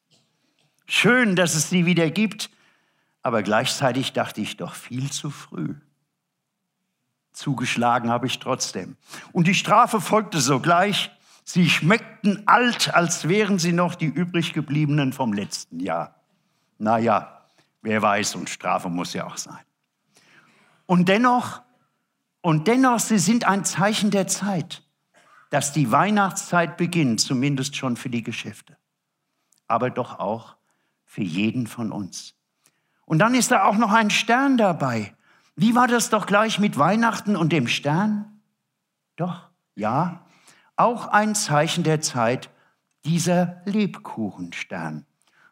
Schön, 0.85 1.35
dass 1.35 1.55
es 1.55 1.69
sie 1.69 1.85
wieder 1.85 2.09
gibt, 2.09 2.49
aber 3.21 3.43
gleichzeitig 3.43 4.13
dachte 4.13 4.41
ich 4.41 4.57
doch 4.57 4.75
viel 4.75 5.11
zu 5.11 5.29
früh. 5.29 5.75
Zugeschlagen 7.39 8.09
habe 8.09 8.27
ich 8.27 8.39
trotzdem. 8.39 8.97
Und 9.31 9.47
die 9.47 9.55
Strafe 9.55 10.01
folgte 10.01 10.39
sogleich. 10.41 11.11
Sie 11.43 11.69
schmeckten 11.69 12.47
alt, 12.47 12.93
als 12.93 13.27
wären 13.27 13.57
sie 13.59 13.71
noch 13.71 13.95
die 13.95 14.05
übrig 14.05 14.53
gebliebenen 14.53 15.13
vom 15.13 15.33
letzten 15.33 15.79
Jahr. 15.79 16.15
Naja, 16.77 17.41
wer 17.81 18.01
weiß, 18.01 18.35
und 18.35 18.49
Strafe 18.49 18.89
muss 18.89 19.13
ja 19.13 19.25
auch 19.25 19.37
sein. 19.37 19.63
Und 20.85 21.09
dennoch 21.09 21.61
und 22.41 22.67
dennoch, 22.67 22.99
sie 22.99 23.19
sind 23.19 23.45
ein 23.45 23.65
Zeichen 23.65 24.11
der 24.11 24.27
Zeit, 24.27 24.83
dass 25.49 25.73
die 25.73 25.91
Weihnachtszeit 25.91 26.77
beginnt, 26.77 27.19
zumindest 27.19 27.75
schon 27.75 27.97
für 27.97 28.09
die 28.09 28.23
Geschäfte, 28.23 28.77
aber 29.67 29.89
doch 29.89 30.19
auch 30.19 30.55
für 31.05 31.23
jeden 31.23 31.67
von 31.67 31.91
uns. 31.91 32.35
Und 33.05 33.19
dann 33.19 33.33
ist 33.33 33.51
da 33.51 33.63
auch 33.63 33.77
noch 33.77 33.91
ein 33.91 34.09
Stern 34.09 34.57
dabei. 34.57 35.15
Wie 35.59 35.75
war 35.75 35.87
das 35.87 36.09
doch 36.09 36.25
gleich 36.25 36.57
mit 36.59 36.77
Weihnachten 36.77 37.35
und 37.35 37.51
dem 37.51 37.67
Stern? 37.67 38.39
Doch, 39.17 39.49
ja, 39.75 40.25
auch 40.77 41.07
ein 41.07 41.35
Zeichen 41.35 41.83
der 41.83 41.99
Zeit, 41.99 42.49
dieser 43.03 43.61
Lebkuchenstern. 43.65 45.05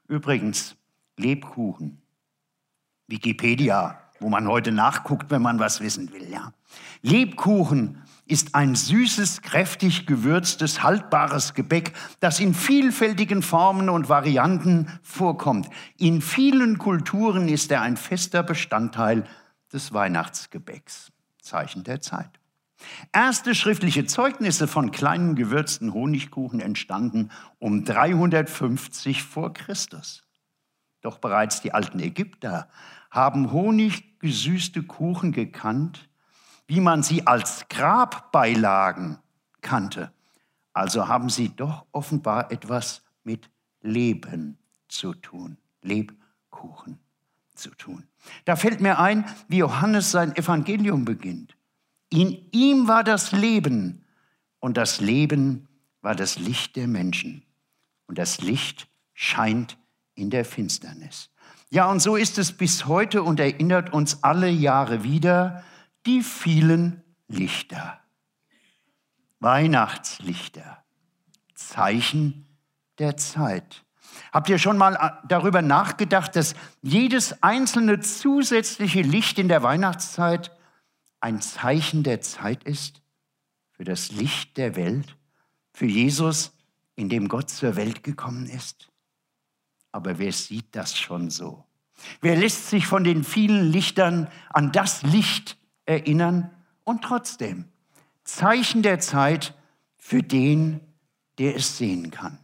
Übrigens, 0.08 0.78
Lebkuchen. 1.18 2.02
Wikipedia 3.08 4.00
wo 4.20 4.30
man 4.30 4.48
heute 4.48 4.72
nachguckt, 4.72 5.32
wenn 5.32 5.42
man 5.42 5.60
was 5.60 5.82
wissen 5.82 6.12
will. 6.12 6.30
Ja. 6.30 6.54
Lebkuchen 7.02 8.02
ist 8.26 8.56
ein 8.56 8.76
süßes, 8.76 9.42
kräftig 9.42 10.06
gewürztes, 10.06 10.84
haltbares 10.84 11.54
Gebäck, 11.54 11.94
das 12.20 12.40
in 12.40 12.54
vielfältigen 12.54 13.42
Formen 13.42 13.90
und 13.90 14.10
Varianten 14.10 14.88
vorkommt. 15.02 15.70
In 15.98 16.22
vielen 16.22 16.78
Kulturen 16.78 17.48
ist 17.48 17.72
er 17.72 17.82
ein 17.82 17.96
fester 17.96 18.44
Bestandteil 18.44 19.24
des 19.74 19.94
Weihnachtsgebäcks. 19.94 21.12
Zeichen 21.42 21.84
der 21.84 22.02
Zeit. 22.02 22.40
Erste 23.12 23.56
schriftliche 23.56 24.06
Zeugnisse 24.06 24.68
von 24.68 24.92
kleinen 24.92 25.36
gewürzten 25.36 25.94
Honigkuchen 25.94 26.60
entstanden 26.60 27.32
um 27.58 27.84
350 27.84 29.24
vor 29.24 29.54
Christus. 29.54 30.24
Doch 31.02 31.18
bereits 31.18 31.62
die 31.62 31.74
alten 31.74 32.00
Ägypter 32.00 32.70
haben 33.10 33.52
honiggesüßte 33.52 34.84
Kuchen 34.84 35.32
gekannt, 35.32 36.10
wie 36.68 36.82
man 36.82 37.02
sie 37.02 37.26
als 37.26 37.68
Grabbeilagen 37.70 39.20
kannte. 39.62 40.12
Also 40.74 41.08
haben 41.08 41.30
sie 41.30 41.56
doch 41.56 41.86
offenbar 41.92 42.52
etwas 42.52 43.02
mit 43.24 43.50
Leben 43.82 44.60
zu 44.88 45.14
tun, 45.14 45.58
Lebkuchen 45.82 47.00
zu 47.58 47.72
tun. 47.72 48.08
Da 48.46 48.56
fällt 48.56 48.82
mir 48.82 49.00
ein, 49.00 49.26
wie 49.48 49.58
Johannes 49.58 50.12
sein 50.12 50.36
Evangelium 50.36 51.06
beginnt. 51.06 51.56
In 52.10 52.50
ihm 52.52 52.88
war 52.88 53.04
das 53.04 53.32
Leben 53.32 54.06
und 54.60 54.78
das 54.78 55.02
Leben 55.02 55.68
war 56.02 56.16
das 56.16 56.40
Licht 56.40 56.76
der 56.76 56.88
Menschen. 56.88 57.44
Und 58.06 58.18
das 58.18 58.42
Licht 58.42 58.88
scheint 59.14 59.78
in 60.16 60.30
der 60.30 60.46
Finsternis. 60.46 61.30
Ja, 61.70 61.90
und 61.92 62.00
so 62.00 62.16
ist 62.16 62.38
es 62.38 62.54
bis 62.54 62.86
heute 62.86 63.24
und 63.24 63.40
erinnert 63.40 63.92
uns 63.92 64.24
alle 64.24 64.50
Jahre 64.50 65.04
wieder 65.04 65.64
die 66.06 66.22
vielen 66.22 67.04
Lichter. 67.28 68.00
Weihnachtslichter, 69.40 70.84
Zeichen 71.54 72.48
der 73.00 73.18
Zeit. 73.18 73.84
Habt 74.32 74.50
ihr 74.50 74.58
schon 74.58 74.78
mal 74.78 74.96
äh, 74.96 75.28
darüber 75.28 75.62
nachgedacht, 75.62 76.36
dass 76.36 76.56
jedes 76.82 77.42
einzelne 77.44 78.00
zusätzliche 78.00 79.02
Licht 79.02 79.40
in 79.40 79.48
der 79.48 79.64
Weihnachtszeit 79.64 80.52
ein 81.20 81.42
Zeichen 81.42 82.04
der 82.04 82.22
Zeit 82.22 82.64
ist? 82.64 83.02
Für 83.72 83.84
das 83.84 84.12
Licht 84.12 84.58
der 84.58 84.76
Welt? 84.76 85.16
Für 85.74 85.86
Jesus, 85.86 86.52
in 86.96 87.10
dem 87.10 87.28
Gott 87.28 87.50
zur 87.50 87.76
Welt 87.76 88.04
gekommen 88.04 88.48
ist? 88.48 88.90
Aber 89.92 90.20
wer 90.20 90.32
sieht 90.32 90.76
das 90.76 90.98
schon 90.98 91.30
so? 91.30 91.64
Wer 92.22 92.36
lässt 92.36 92.70
sich 92.70 92.86
von 92.86 93.04
den 93.04 93.24
vielen 93.24 93.72
Lichtern 93.72 94.30
an 94.50 94.72
das 94.72 95.04
Licht 95.04 95.58
erinnern 95.86 96.52
und 96.84 97.04
trotzdem 97.04 97.66
Zeichen 98.24 98.84
der 98.84 99.00
Zeit 99.00 99.56
für 99.96 100.22
den, 100.22 100.80
der 101.40 101.56
es 101.56 101.78
sehen 101.78 102.12
kann? 102.12 102.38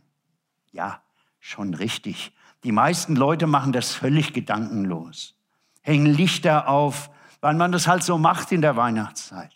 Ja, 0.72 1.04
schon 1.44 1.74
richtig. 1.74 2.32
Die 2.64 2.72
meisten 2.72 3.18
Leute 3.18 3.48
machen 3.48 3.74
das 3.74 3.94
völlig 3.94 4.32
gedankenlos, 4.34 5.36
hängen 5.82 6.06
Lichter 6.06 6.70
auf, 6.70 7.12
weil 7.42 7.56
man 7.56 7.74
das 7.74 7.86
halt 7.86 8.02
so 8.02 8.18
macht 8.18 8.54
in 8.54 8.62
der 8.62 8.78
Weihnachtszeit. 8.78 9.52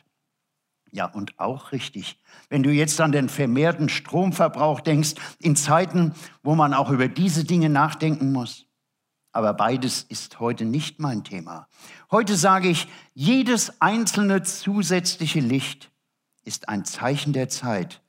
Ja, 0.91 1.05
und 1.05 1.39
auch 1.39 1.71
richtig. 1.71 2.19
Wenn 2.49 2.61
du 2.61 2.71
jetzt 2.71 2.99
an 2.99 3.13
den 3.13 3.29
vermehrten 3.29 3.87
Stromverbrauch 3.87 4.81
denkst, 4.81 5.15
in 5.39 5.55
Zeiten, 5.55 6.13
wo 6.43 6.55
man 6.55 6.73
auch 6.73 6.89
über 6.89 7.07
diese 7.07 7.45
Dinge 7.45 7.69
nachdenken 7.69 8.33
muss. 8.33 8.65
Aber 9.31 9.53
beides 9.53 10.03
ist 10.03 10.41
heute 10.41 10.65
nicht 10.65 10.99
mein 10.99 11.23
Thema. 11.23 11.69
Heute 12.11 12.35
sage 12.35 12.67
ich, 12.67 12.87
jedes 13.13 13.81
einzelne 13.81 14.43
zusätzliche 14.43 15.39
Licht 15.39 15.89
ist 16.43 16.67
ein 16.67 16.83
Zeichen 16.83 17.31
der 17.31 17.47
Zeit 17.47 18.01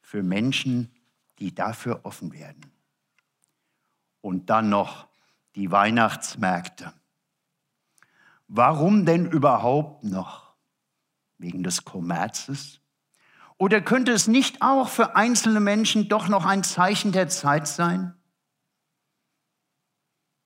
für 0.00 0.22
Menschen, 0.22 0.92
die 1.40 1.52
dafür 1.52 2.00
offen 2.04 2.32
werden. 2.32 2.73
Und 4.24 4.48
dann 4.48 4.70
noch 4.70 5.06
die 5.54 5.70
Weihnachtsmärkte. 5.70 6.94
Warum 8.48 9.04
denn 9.04 9.30
überhaupt 9.30 10.02
noch? 10.02 10.54
Wegen 11.36 11.62
des 11.62 11.84
Kommerzes? 11.84 12.80
Oder 13.58 13.82
könnte 13.82 14.12
es 14.12 14.26
nicht 14.26 14.62
auch 14.62 14.88
für 14.88 15.14
einzelne 15.14 15.60
Menschen 15.60 16.08
doch 16.08 16.28
noch 16.28 16.46
ein 16.46 16.64
Zeichen 16.64 17.12
der 17.12 17.28
Zeit 17.28 17.68
sein? 17.68 18.14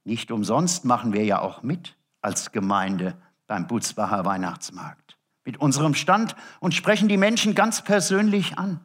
Nicht 0.02 0.32
umsonst 0.32 0.84
machen 0.84 1.12
wir 1.12 1.24
ja 1.24 1.40
auch 1.40 1.62
mit 1.62 1.96
als 2.20 2.50
Gemeinde 2.50 3.16
beim 3.46 3.68
Butzbacher 3.68 4.24
Weihnachtsmarkt 4.24 5.16
mit 5.44 5.60
unserem 5.60 5.94
Stand 5.94 6.34
und 6.58 6.74
sprechen 6.74 7.06
die 7.06 7.16
Menschen 7.16 7.54
ganz 7.54 7.84
persönlich 7.84 8.58
an. 8.58 8.80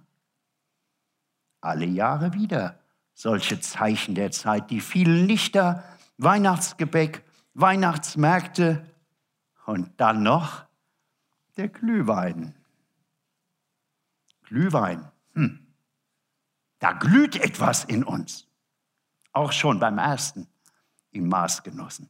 Alle 1.61 1.85
Jahre 1.85 2.33
wieder 2.33 2.82
solche 3.13 3.59
Zeichen 3.59 4.15
der 4.15 4.31
Zeit, 4.31 4.69
die 4.69 4.81
vielen 4.81 5.27
Lichter, 5.27 5.83
Weihnachtsgebäck, 6.17 7.23
Weihnachtsmärkte 7.53 8.85
und 9.65 9.91
dann 9.97 10.23
noch 10.23 10.65
der 11.57 11.69
Glühwein. 11.69 12.55
Glühwein. 14.43 15.11
Hm. 15.33 15.59
Da 16.79 16.91
glüht 16.93 17.35
etwas 17.35 17.85
in 17.85 18.03
uns. 18.03 18.47
Auch 19.31 19.51
schon 19.51 19.79
beim 19.79 19.97
ersten 19.97 20.47
im 21.11 21.27
Maß 21.29 21.63
genossen. 21.63 22.09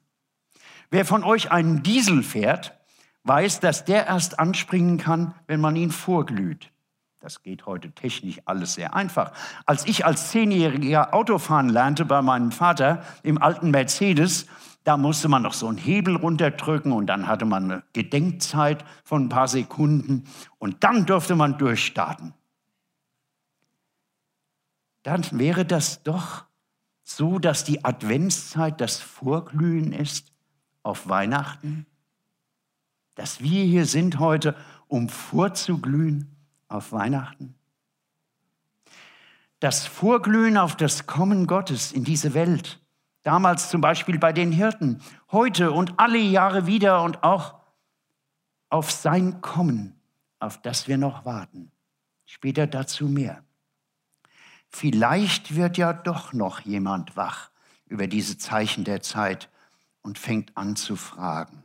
Wer 0.89 1.05
von 1.05 1.23
euch 1.23 1.51
einen 1.51 1.83
Diesel 1.83 2.23
fährt, 2.23 2.77
weiß, 3.23 3.59
dass 3.59 3.85
der 3.85 4.07
erst 4.07 4.39
anspringen 4.39 4.97
kann, 4.97 5.33
wenn 5.47 5.61
man 5.61 5.75
ihn 5.75 5.91
vorglüht. 5.91 6.72
Das 7.23 7.41
geht 7.41 7.65
heute 7.65 7.89
technisch 7.93 8.41
alles 8.43 8.73
sehr 8.73 8.93
einfach. 8.93 9.31
Als 9.65 9.87
ich 9.87 10.05
als 10.05 10.31
Zehnjähriger 10.31 11.13
Autofahren 11.13 11.69
lernte 11.69 12.03
bei 12.03 12.21
meinem 12.21 12.51
Vater 12.51 13.01
im 13.23 13.41
alten 13.41 13.71
Mercedes, 13.71 14.45
da 14.83 14.97
musste 14.97 15.29
man 15.29 15.41
noch 15.41 15.53
so 15.53 15.69
einen 15.69 15.77
Hebel 15.77 16.17
runterdrücken 16.17 16.91
und 16.91 17.05
dann 17.07 17.27
hatte 17.27 17.45
man 17.45 17.71
eine 17.71 17.83
Gedenkzeit 17.93 18.83
von 19.05 19.23
ein 19.23 19.29
paar 19.29 19.47
Sekunden 19.47 20.25
und 20.57 20.83
dann 20.83 21.05
durfte 21.05 21.37
man 21.37 21.57
durchstarten. 21.57 22.33
Dann 25.03 25.25
wäre 25.31 25.63
das 25.63 26.03
doch 26.03 26.43
so, 27.03 27.39
dass 27.39 27.63
die 27.63 27.85
Adventszeit 27.85 28.81
das 28.81 28.99
Vorglühen 28.99 29.93
ist 29.93 30.33
auf 30.81 31.07
Weihnachten, 31.07 31.85
dass 33.15 33.39
wir 33.39 33.63
hier 33.63 33.85
sind 33.85 34.19
heute, 34.19 34.57
um 34.89 35.07
vorzuglühen 35.07 36.32
auf 36.73 36.91
Weihnachten. 36.91 37.55
Das 39.59 39.85
Vorglühen 39.85 40.57
auf 40.57 40.75
das 40.75 41.07
Kommen 41.07 41.47
Gottes 41.47 41.91
in 41.91 42.03
diese 42.03 42.33
Welt 42.33 42.83
Damals 43.23 43.69
zum 43.69 43.79
Beispiel 43.79 44.19
bei 44.19 44.33
den 44.33 44.51
Hirten, 44.51 45.01
heute 45.31 45.71
und 45.71 45.97
alle 45.97 46.17
Jahre 46.17 46.67
wieder 46.67 47.01
und 47.03 47.23
auch 47.23 47.55
auf 48.69 48.91
sein 48.91 49.39
Kommen, 49.39 49.99
auf 50.39 50.61
das 50.61 50.89
wir 50.89 50.97
noch 50.97 51.23
warten. 51.23 51.71
Später 52.25 52.67
dazu 52.67 53.07
mehr. 53.07 53.43
Vielleicht 54.67 55.55
wird 55.55 55.77
ja 55.77 55.93
doch 55.93 56.33
noch 56.33 56.59
jemand 56.61 57.15
wach 57.15 57.49
über 57.85 58.07
diese 58.07 58.37
Zeichen 58.37 58.83
der 58.83 59.01
Zeit 59.01 59.49
und 60.01 60.19
fängt 60.19 60.57
an 60.57 60.75
zu 60.75 60.97
fragen. 60.97 61.63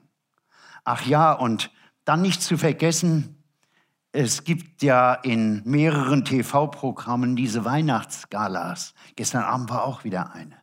Ach 0.85 1.05
ja, 1.07 1.33
und 1.33 1.73
dann 2.05 2.23
nicht 2.23 2.41
zu 2.41 2.57
vergessen, 2.57 3.38
es 4.21 4.43
gibt 4.43 4.83
ja 4.83 5.15
in 5.15 5.63
mehreren 5.65 6.25
TV-Programmen 6.25 7.37
diese 7.37 7.65
Weihnachtsgalas. 7.65 8.93
Gestern 9.15 9.45
Abend 9.45 9.71
war 9.71 9.85
auch 9.85 10.03
wieder 10.03 10.33
eine 10.33 10.57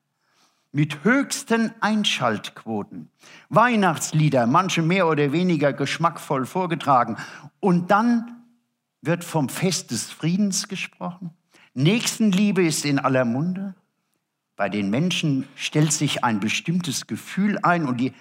mit 0.73 1.05
höchsten 1.05 1.71
Einschaltquoten. 1.79 3.09
Weihnachtslieder, 3.47 4.45
manche 4.45 4.81
mehr 4.81 5.07
oder 5.07 5.31
weniger 5.31 5.71
geschmackvoll 5.71 6.45
vorgetragen. 6.45 7.15
Und 7.61 7.91
dann 7.91 8.43
wird 9.01 9.23
vom 9.23 9.47
Fest 9.47 9.91
des 9.91 10.11
Friedens 10.11 10.67
gesprochen. 10.67 11.29
Nächstenliebe 11.75 12.61
ist 12.61 12.83
in 12.83 12.99
aller 12.99 13.23
Munde. 13.23 13.73
Bei 14.57 14.67
den 14.67 14.89
Menschen 14.89 15.47
stellt 15.55 15.93
sich 15.93 16.25
ein 16.25 16.41
bestimmtes 16.41 17.07
Gefühl 17.07 17.57
ein 17.63 17.85
und 17.85 18.01
die, 18.01 18.11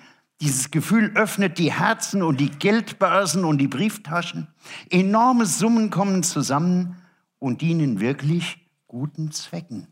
dieses 0.40 0.70
Gefühl 0.70 1.12
öffnet 1.14 1.59
die 1.59 1.73
Herzen 1.73 2.23
und 2.23 2.38
die 2.38 2.51
Geldbörsen 2.51 3.44
und 3.44 3.59
die 3.59 3.68
Brieftaschen. 3.68 4.49
Enorme 4.90 5.47
Summen 5.47 5.90
kommen 5.90 6.23
zusammen 6.23 7.03
und 7.38 7.61
dienen 7.61 8.01
wirklich 8.01 8.59
guten 8.87 9.31
Zwecken. 9.31 9.88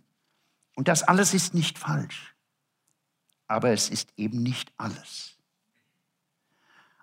Und 0.75 0.89
das 0.89 1.03
alles 1.03 1.35
ist 1.35 1.55
nicht 1.55 1.79
falsch 1.79 2.33
aber 3.53 3.69
es 3.71 3.91
ist 3.91 4.15
eben 4.17 4.43
nicht 4.43 4.73
alles. 4.79 5.37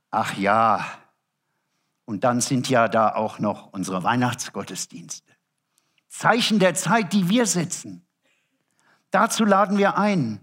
Ach 0.10 0.36
ja, 0.36 0.84
und 2.06 2.23
dann 2.23 2.41
sind 2.41 2.67
ja 2.69 2.88
da 2.88 3.13
auch 3.13 3.38
noch 3.38 3.71
unsere 3.71 4.04
Weihnachtsgottesdienste. 4.04 5.32
Zeichen 6.08 6.58
der 6.58 6.73
Zeit, 6.73 7.13
die 7.13 7.30
wir 7.30 7.45
setzen. 7.45 8.08
Dazu 9.12 9.45
laden 9.45 9.78
wir 9.78 9.99
ein 9.99 10.39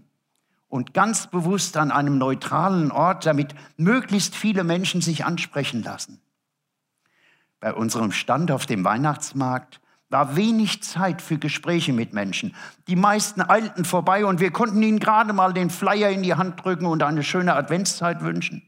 und 0.69 0.93
ganz 0.93 1.27
bewusst 1.27 1.77
an 1.77 1.91
einem 1.91 2.17
neutralen 2.17 2.91
Ort, 2.91 3.25
damit 3.25 3.55
möglichst 3.77 4.35
viele 4.35 4.63
Menschen 4.63 5.01
sich 5.01 5.25
ansprechen 5.25 5.83
lassen. 5.83 6.21
Bei 7.59 7.73
unserem 7.73 8.11
Stand 8.11 8.51
auf 8.51 8.65
dem 8.65 8.83
Weihnachtsmarkt 8.83 9.79
war 10.09 10.35
wenig 10.35 10.83
Zeit 10.83 11.21
für 11.21 11.37
Gespräche 11.37 11.91
mit 11.91 12.13
Menschen. 12.13 12.55
Die 12.87 12.95
meisten 12.95 13.41
eilten 13.41 13.83
vorbei 13.83 14.25
und 14.25 14.39
wir 14.39 14.51
konnten 14.51 14.81
ihnen 14.81 14.99
gerade 14.99 15.33
mal 15.33 15.53
den 15.53 15.69
Flyer 15.69 16.09
in 16.09 16.23
die 16.23 16.35
Hand 16.35 16.63
drücken 16.63 16.85
und 16.85 17.03
eine 17.03 17.23
schöne 17.23 17.55
Adventszeit 17.55 18.21
wünschen. 18.21 18.63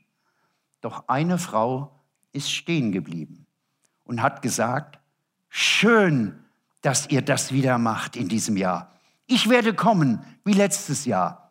Doch 0.81 1.07
eine 1.07 1.37
Frau 1.37 1.99
ist 2.33 2.51
stehen 2.51 2.91
geblieben 2.91 3.45
und 4.03 4.21
hat 4.21 4.41
gesagt, 4.41 4.99
schön, 5.49 6.43
dass 6.81 7.09
ihr 7.09 7.21
das 7.21 7.51
wieder 7.51 7.77
macht 7.77 8.15
in 8.15 8.27
diesem 8.27 8.57
Jahr. 8.57 8.93
Ich 9.27 9.49
werde 9.49 9.73
kommen 9.73 10.23
wie 10.43 10.53
letztes 10.53 11.05
Jahr. 11.05 11.48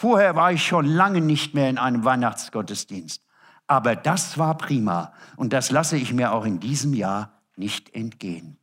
Vorher 0.00 0.34
war 0.34 0.50
ich 0.50 0.66
schon 0.66 0.86
lange 0.86 1.20
nicht 1.20 1.52
mehr 1.52 1.68
in 1.68 1.76
einem 1.76 2.04
Weihnachtsgottesdienst. 2.04 3.22
Aber 3.66 3.94
das 3.94 4.38
war 4.38 4.56
prima 4.56 5.12
und 5.36 5.52
das 5.52 5.70
lasse 5.70 5.98
ich 5.98 6.14
mir 6.14 6.32
auch 6.32 6.46
in 6.46 6.58
diesem 6.58 6.94
Jahr 6.94 7.38
nicht 7.56 7.94
entgehen 7.94 8.56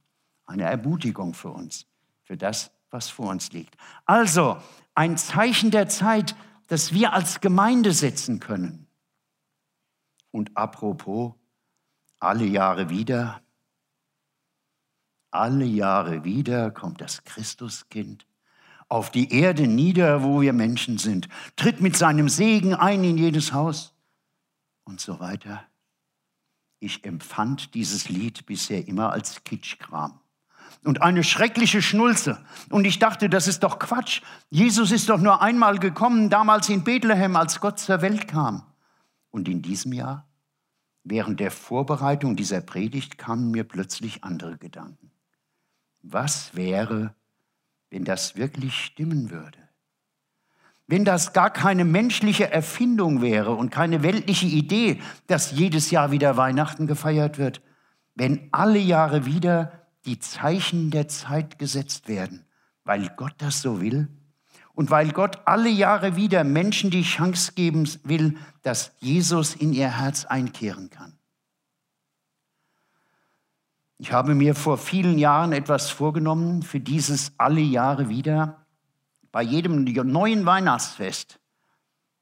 eine 0.47 0.63
Ermutigung 0.63 1.35
für 1.35 1.49
uns, 1.49 1.85
für 2.23 2.37
das, 2.37 2.71
was 2.89 3.09
vor 3.09 3.29
uns 3.29 3.51
liegt. 3.51 3.75
Also 4.05 4.57
ein 4.95 5.17
Zeichen 5.17 5.69
der 5.69 5.87
Zeit, 5.89 6.35
das 6.65 6.93
wir 6.93 7.13
als 7.13 7.39
Gemeinde 7.39 7.93
setzen 7.93 8.39
können. 8.39 8.87
Und 10.31 10.57
apropos, 10.57 11.33
alle 12.19 12.45
Jahre 12.45 12.89
wieder, 12.89 13.41
alle 15.29 15.65
Jahre 15.65 16.23
wieder 16.23 16.71
kommt 16.71 17.01
das 17.01 17.23
Christuskind 17.23 18.26
auf 18.89 19.11
die 19.11 19.31
Erde 19.31 19.67
nieder, 19.67 20.23
wo 20.23 20.41
wir 20.41 20.53
Menschen 20.53 20.97
sind, 20.97 21.27
tritt 21.55 21.81
mit 21.81 21.97
seinem 21.97 22.29
Segen 22.29 22.73
ein 22.73 23.03
in 23.03 23.17
jedes 23.17 23.53
Haus 23.53 23.93
und 24.85 25.01
so 25.01 25.19
weiter. 25.19 25.63
Ich 26.79 27.03
empfand 27.03 27.73
dieses 27.73 28.07
Lied 28.09 28.45
bisher 28.45 28.87
immer 28.87 29.11
als 29.11 29.43
Kitschkram 29.43 30.19
und 30.83 31.01
eine 31.01 31.23
schreckliche 31.23 31.81
Schnulze. 31.81 32.43
Und 32.69 32.85
ich 32.85 32.99
dachte, 32.99 33.29
das 33.29 33.47
ist 33.47 33.63
doch 33.63 33.79
Quatsch. 33.79 34.21
Jesus 34.49 34.91
ist 34.91 35.09
doch 35.09 35.19
nur 35.19 35.41
einmal 35.41 35.79
gekommen, 35.79 36.29
damals 36.29 36.69
in 36.69 36.83
Bethlehem, 36.83 37.35
als 37.35 37.59
Gott 37.59 37.79
zur 37.79 38.01
Welt 38.01 38.27
kam. 38.27 38.63
Und 39.29 39.47
in 39.47 39.61
diesem 39.61 39.93
Jahr, 39.93 40.27
während 41.03 41.39
der 41.39 41.51
Vorbereitung 41.51 42.35
dieser 42.35 42.61
Predigt, 42.61 43.17
kamen 43.17 43.51
mir 43.51 43.63
plötzlich 43.63 44.23
andere 44.23 44.57
Gedanken. 44.57 45.11
Was 46.01 46.55
wäre, 46.55 47.13
wenn 47.89 48.03
das 48.03 48.35
wirklich 48.35 48.75
stimmen 48.75 49.29
würde? 49.31 49.67
wenn 50.87 51.03
das 51.03 51.33
gar 51.33 51.49
keine 51.49 51.83
menschliche 51.83 52.49
Erfindung 52.49 53.21
wäre 53.21 53.51
und 53.51 53.69
keine 53.69 54.03
weltliche 54.03 54.47
Idee, 54.47 55.01
dass 55.27 55.51
jedes 55.51 55.91
Jahr 55.91 56.11
wieder 56.11 56.37
Weihnachten 56.37 56.87
gefeiert 56.87 57.37
wird, 57.37 57.61
wenn 58.15 58.47
alle 58.51 58.79
Jahre 58.79 59.25
wieder 59.25 59.71
die 60.05 60.19
Zeichen 60.19 60.89
der 60.89 61.09
Zeit 61.09 61.59
gesetzt 61.59 62.07
werden, 62.07 62.45
weil 62.85 63.09
Gott 63.17 63.33
das 63.37 63.61
so 63.61 63.81
will 63.81 64.07
und 64.73 64.89
weil 64.89 65.11
Gott 65.11 65.39
alle 65.45 65.69
Jahre 65.69 66.15
wieder 66.15 66.45
Menschen 66.45 66.89
die 66.89 67.03
Chance 67.03 67.51
geben 67.53 67.89
will, 68.03 68.37
dass 68.61 68.93
Jesus 68.99 69.55
in 69.55 69.73
ihr 69.73 69.99
Herz 69.99 70.23
einkehren 70.23 70.89
kann. 70.89 71.16
Ich 73.99 74.11
habe 74.11 74.35
mir 74.35 74.53
vor 74.53 74.77
vielen 74.77 75.17
Jahren 75.17 75.53
etwas 75.53 75.89
vorgenommen 75.89 76.61
für 76.61 76.79
dieses 76.79 77.31
alle 77.39 77.61
Jahre 77.61 78.09
wieder. 78.09 78.63
Bei 79.31 79.41
jedem 79.41 79.85
neuen 79.85 80.45
Weihnachtsfest, 80.45 81.39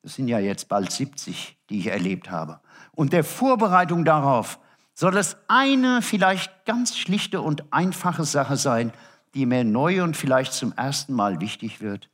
das 0.02 0.16
sind 0.16 0.30
ja 0.30 0.40
jetzt 0.40 0.70
bald 0.70 0.90
70, 0.90 1.58
die 1.70 1.80
ich 1.80 1.88
erlebt 1.88 2.32
habe, 2.32 2.62
und 2.94 3.12
der 3.12 3.26
Vorbereitung 3.26 4.06
darauf, 4.06 4.60
soll 4.94 5.18
es 5.18 5.36
eine 5.50 6.02
vielleicht 6.02 6.66
ganz 6.66 6.98
schlichte 6.98 7.42
und 7.42 7.74
einfache 7.74 8.24
Sache 8.24 8.56
sein, 8.56 8.94
die 9.34 9.46
mir 9.46 9.66
neu 9.66 10.02
und 10.02 10.16
vielleicht 10.16 10.54
zum 10.54 10.72
ersten 10.72 11.14
Mal 11.14 11.42
wichtig 11.42 11.82
wird. 11.82 12.10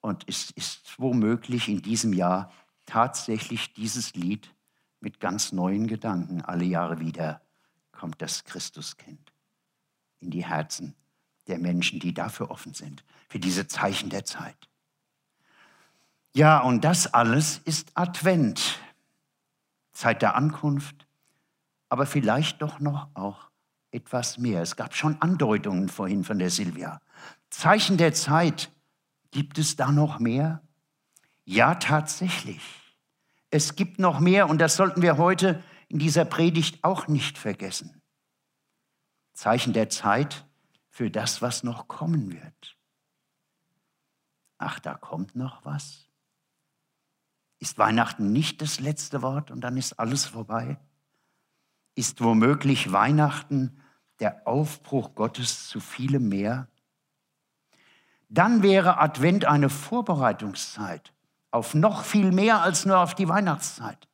Und 0.00 0.24
es 0.26 0.50
ist 0.52 0.94
womöglich 0.96 1.68
in 1.68 1.82
diesem 1.82 2.14
Jahr 2.14 2.50
tatsächlich 2.86 3.74
dieses 3.74 4.14
Lied 4.14 4.54
mit 5.00 5.20
ganz 5.20 5.52
neuen 5.52 5.86
Gedanken 5.86 6.40
alle 6.40 6.64
Jahre 6.64 7.00
wieder 7.00 7.43
kommt 7.94 8.20
das 8.20 8.44
Christuskind 8.44 9.32
in 10.20 10.30
die 10.30 10.44
Herzen 10.44 10.94
der 11.46 11.58
Menschen, 11.58 12.00
die 12.00 12.14
dafür 12.14 12.50
offen 12.50 12.74
sind, 12.74 13.04
für 13.28 13.38
diese 13.38 13.66
Zeichen 13.66 14.10
der 14.10 14.24
Zeit. 14.24 14.56
Ja, 16.32 16.60
und 16.60 16.84
das 16.84 17.12
alles 17.12 17.58
ist 17.58 17.92
Advent, 17.94 18.78
Zeit 19.92 20.22
der 20.22 20.34
Ankunft, 20.34 21.06
aber 21.88 22.06
vielleicht 22.06 22.60
doch 22.60 22.80
noch 22.80 23.08
auch 23.14 23.50
etwas 23.92 24.38
mehr. 24.38 24.60
Es 24.62 24.74
gab 24.74 24.94
schon 24.96 25.20
Andeutungen 25.22 25.88
vorhin 25.88 26.24
von 26.24 26.38
der 26.38 26.50
Silvia. 26.50 27.00
Zeichen 27.50 27.96
der 27.96 28.12
Zeit, 28.12 28.70
gibt 29.30 29.58
es 29.58 29.76
da 29.76 29.92
noch 29.92 30.18
mehr? 30.18 30.60
Ja, 31.44 31.76
tatsächlich. 31.76 32.62
Es 33.50 33.76
gibt 33.76 34.00
noch 34.00 34.18
mehr 34.18 34.48
und 34.48 34.58
das 34.58 34.74
sollten 34.74 35.02
wir 35.02 35.18
heute 35.18 35.62
in 35.88 35.98
dieser 35.98 36.24
Predigt 36.24 36.84
auch 36.84 37.08
nicht 37.08 37.38
vergessen. 37.38 38.02
Zeichen 39.32 39.72
der 39.72 39.88
Zeit 39.88 40.46
für 40.88 41.10
das, 41.10 41.42
was 41.42 41.64
noch 41.64 41.88
kommen 41.88 42.32
wird. 42.32 42.76
Ach, 44.58 44.78
da 44.78 44.94
kommt 44.94 45.34
noch 45.34 45.64
was. 45.64 46.08
Ist 47.58 47.78
Weihnachten 47.78 48.32
nicht 48.32 48.62
das 48.62 48.80
letzte 48.80 49.22
Wort 49.22 49.50
und 49.50 49.60
dann 49.60 49.76
ist 49.76 49.94
alles 49.94 50.24
vorbei? 50.24 50.78
Ist 51.94 52.20
womöglich 52.20 52.92
Weihnachten 52.92 53.80
der 54.20 54.46
Aufbruch 54.46 55.14
Gottes 55.14 55.68
zu 55.68 55.80
vielem 55.80 56.28
mehr? 56.28 56.68
Dann 58.28 58.62
wäre 58.62 58.98
Advent 58.98 59.44
eine 59.44 59.70
Vorbereitungszeit 59.70 61.12
auf 61.50 61.74
noch 61.74 62.04
viel 62.04 62.32
mehr 62.32 62.62
als 62.62 62.84
nur 62.84 62.98
auf 62.98 63.14
die 63.14 63.28
Weihnachtszeit. 63.28 64.08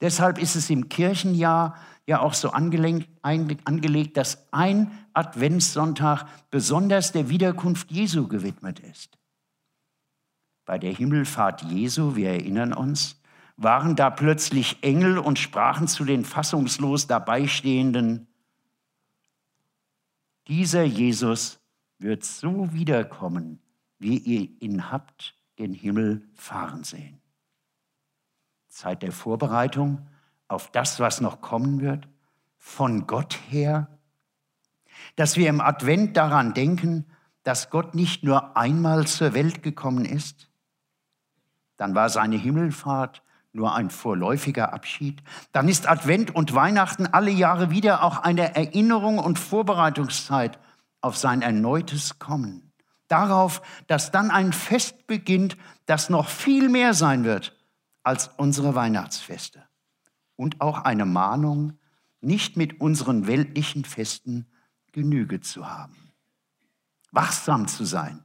Deshalb 0.00 0.38
ist 0.38 0.56
es 0.56 0.70
im 0.70 0.88
Kirchenjahr 0.88 1.76
ja 2.06 2.20
auch 2.20 2.34
so 2.34 2.50
angelegt, 2.50 3.08
angelegt, 3.22 4.16
dass 4.16 4.46
ein 4.52 4.90
Adventssonntag 5.12 6.26
besonders 6.50 7.12
der 7.12 7.28
Wiederkunft 7.28 7.90
Jesu 7.90 8.28
gewidmet 8.28 8.78
ist. 8.78 9.18
Bei 10.64 10.78
der 10.78 10.92
Himmelfahrt 10.92 11.62
Jesu, 11.62 12.16
wir 12.16 12.30
erinnern 12.30 12.72
uns, 12.72 13.20
waren 13.56 13.96
da 13.96 14.10
plötzlich 14.10 14.82
Engel 14.82 15.18
und 15.18 15.38
sprachen 15.38 15.88
zu 15.88 16.04
den 16.04 16.24
fassungslos 16.24 17.06
dabeistehenden, 17.06 18.26
dieser 20.48 20.84
Jesus 20.84 21.58
wird 21.98 22.24
so 22.24 22.72
wiederkommen, 22.72 23.58
wie 23.98 24.18
ihr 24.18 24.48
ihn 24.60 24.92
habt 24.92 25.34
den 25.58 25.72
Himmel 25.72 26.28
fahren 26.34 26.84
sehen. 26.84 27.20
Zeit 28.76 29.02
der 29.02 29.12
Vorbereitung 29.12 30.06
auf 30.48 30.70
das, 30.70 31.00
was 31.00 31.22
noch 31.22 31.40
kommen 31.40 31.80
wird, 31.80 32.06
von 32.58 33.06
Gott 33.06 33.38
her, 33.48 33.88
dass 35.16 35.36
wir 35.36 35.48
im 35.48 35.62
Advent 35.62 36.16
daran 36.16 36.52
denken, 36.52 37.06
dass 37.42 37.70
Gott 37.70 37.94
nicht 37.94 38.22
nur 38.22 38.54
einmal 38.56 39.06
zur 39.06 39.32
Welt 39.32 39.62
gekommen 39.62 40.04
ist, 40.04 40.50
dann 41.78 41.94
war 41.94 42.10
seine 42.10 42.36
Himmelfahrt 42.36 43.22
nur 43.52 43.74
ein 43.74 43.88
vorläufiger 43.88 44.74
Abschied, 44.74 45.22
dann 45.52 45.68
ist 45.68 45.88
Advent 45.88 46.34
und 46.34 46.54
Weihnachten 46.54 47.06
alle 47.06 47.30
Jahre 47.30 47.70
wieder 47.70 48.02
auch 48.02 48.18
eine 48.18 48.54
Erinnerung 48.54 49.18
und 49.18 49.38
Vorbereitungszeit 49.38 50.58
auf 51.00 51.16
sein 51.16 51.40
erneutes 51.40 52.18
Kommen. 52.18 52.72
Darauf, 53.08 53.62
dass 53.86 54.10
dann 54.10 54.30
ein 54.30 54.52
Fest 54.52 55.06
beginnt, 55.06 55.56
das 55.86 56.10
noch 56.10 56.28
viel 56.28 56.68
mehr 56.68 56.92
sein 56.92 57.24
wird 57.24 57.55
als 58.06 58.28
unsere 58.36 58.74
Weihnachtsfeste. 58.74 59.64
Und 60.36 60.60
auch 60.60 60.84
eine 60.84 61.06
Mahnung, 61.06 61.78
nicht 62.20 62.56
mit 62.56 62.80
unseren 62.80 63.26
weltlichen 63.26 63.84
Festen 63.84 64.46
Genüge 64.92 65.40
zu 65.40 65.68
haben. 65.68 66.12
Wachsam 67.10 67.68
zu 67.68 67.84
sein 67.84 68.24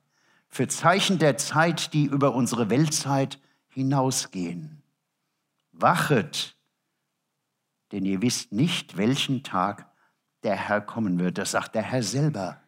für 0.52 0.68
Zeichen 0.68 1.18
der 1.18 1.38
Zeit, 1.38 1.94
die 1.94 2.06
über 2.06 2.36
unsere 2.36 2.70
Weltzeit 2.70 3.40
hinausgehen. 3.70 4.84
Wachet, 5.72 6.58
denn 7.92 8.06
ihr 8.06 8.22
wisst 8.22 8.52
nicht, 8.52 8.98
welchen 8.98 9.44
Tag 9.44 9.90
der 10.44 10.56
Herr 10.56 10.82
kommen 10.82 11.20
wird. 11.20 11.38
Das 11.38 11.52
sagt 11.52 11.74
der 11.76 11.84
Herr 11.84 12.04
selber. 12.04 12.62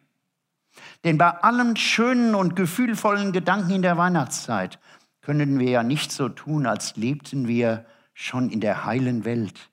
Denn 1.04 1.18
bei 1.18 1.30
allen 1.30 1.76
schönen 1.76 2.34
und 2.34 2.56
gefühlvollen 2.56 3.32
Gedanken 3.32 3.70
in 3.70 3.82
der 3.82 3.98
Weihnachtszeit 3.98 4.80
können 5.24 5.58
wir 5.58 5.70
ja 5.70 5.82
nicht 5.82 6.12
so 6.12 6.28
tun, 6.28 6.66
als 6.66 6.96
lebten 6.96 7.48
wir 7.48 7.86
schon 8.12 8.50
in 8.50 8.60
der 8.60 8.84
heilen 8.84 9.24
Welt, 9.24 9.70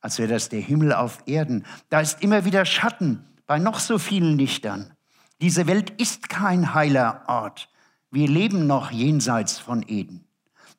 als 0.00 0.18
wäre 0.18 0.28
das 0.28 0.50
der 0.50 0.60
Himmel 0.60 0.92
auf 0.92 1.22
Erden. 1.26 1.64
Da 1.88 2.00
ist 2.00 2.22
immer 2.22 2.44
wieder 2.44 2.64
Schatten 2.64 3.24
bei 3.46 3.58
noch 3.58 3.80
so 3.80 3.98
vielen 3.98 4.36
Lichtern. 4.36 4.94
Diese 5.40 5.66
Welt 5.66 5.90
ist 6.00 6.28
kein 6.28 6.74
heiler 6.74 7.24
Ort. 7.26 7.70
Wir 8.10 8.28
leben 8.28 8.66
noch 8.66 8.90
jenseits 8.90 9.58
von 9.58 9.82
Eden. 9.86 10.24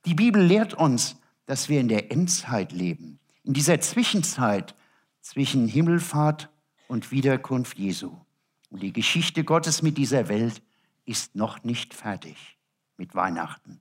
Die 0.05 0.13
Bibel 0.13 0.43
lehrt 0.43 0.75
uns, 0.75 1.17
dass 1.45 1.67
wir 1.67 1.79
in 1.79 1.87
der 1.87 2.11
Endzeit 2.11 2.71
leben, 2.71 3.19
in 3.43 3.53
dieser 3.53 3.79
Zwischenzeit 3.81 4.75
zwischen 5.21 5.67
Himmelfahrt 5.67 6.49
und 6.87 7.11
Wiederkunft 7.11 7.77
Jesu. 7.79 8.15
Und 8.69 8.83
die 8.83 8.93
Geschichte 8.93 9.43
Gottes 9.43 9.81
mit 9.81 9.97
dieser 9.97 10.29
Welt 10.29 10.61
ist 11.05 11.35
noch 11.35 11.63
nicht 11.63 11.93
fertig 11.93 12.57
mit 12.97 13.15
Weihnachten. 13.15 13.79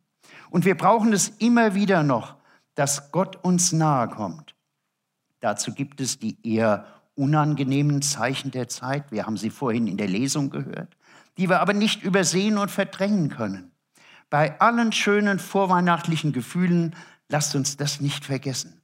Und 0.51 0.65
wir 0.65 0.77
brauchen 0.77 1.13
es 1.13 1.29
immer 1.39 1.75
wieder 1.75 2.03
noch, 2.03 2.37
dass 2.75 3.11
Gott 3.13 3.37
uns 3.45 3.73
nahe 3.73 4.09
kommt. 4.09 4.55
Dazu 5.41 5.73
gibt 5.73 6.01
es 6.01 6.19
die 6.19 6.39
eher 6.43 6.87
unangenehmen 7.15 8.03
Zeichen 8.03 8.51
der 8.51 8.69
Zeit. 8.69 9.11
Wir 9.11 9.27
haben 9.27 9.37
sie 9.37 9.51
vorhin 9.51 9.87
in 9.87 9.97
der 9.97 10.09
Lesung 10.09 10.51
gehört, 10.51 10.97
die 11.37 11.49
wir 11.49 11.61
aber 11.61 11.73
nicht 11.73 12.03
übersehen 12.03 12.59
und 12.59 12.71
verdrängen 12.71 13.31
können. 13.31 13.73
Bei 14.29 14.61
allen 14.61 14.93
schönen 14.93 15.39
vorweihnachtlichen 15.39 16.33
Gefühlen 16.33 16.95
lasst 17.29 17.55
uns 17.55 17.77
das 17.77 18.01
nicht 18.01 18.25
vergessen, 18.25 18.81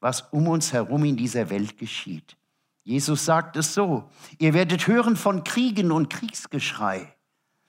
was 0.00 0.22
um 0.32 0.48
uns 0.48 0.72
herum 0.72 1.04
in 1.04 1.16
dieser 1.16 1.50
Welt 1.50 1.78
geschieht. 1.78 2.36
Jesus 2.82 3.24
sagt 3.24 3.56
es 3.56 3.74
so, 3.74 4.08
ihr 4.38 4.54
werdet 4.54 4.86
hören 4.86 5.16
von 5.16 5.42
Kriegen 5.42 5.90
und 5.90 6.08
Kriegsgeschrei. 6.08 7.12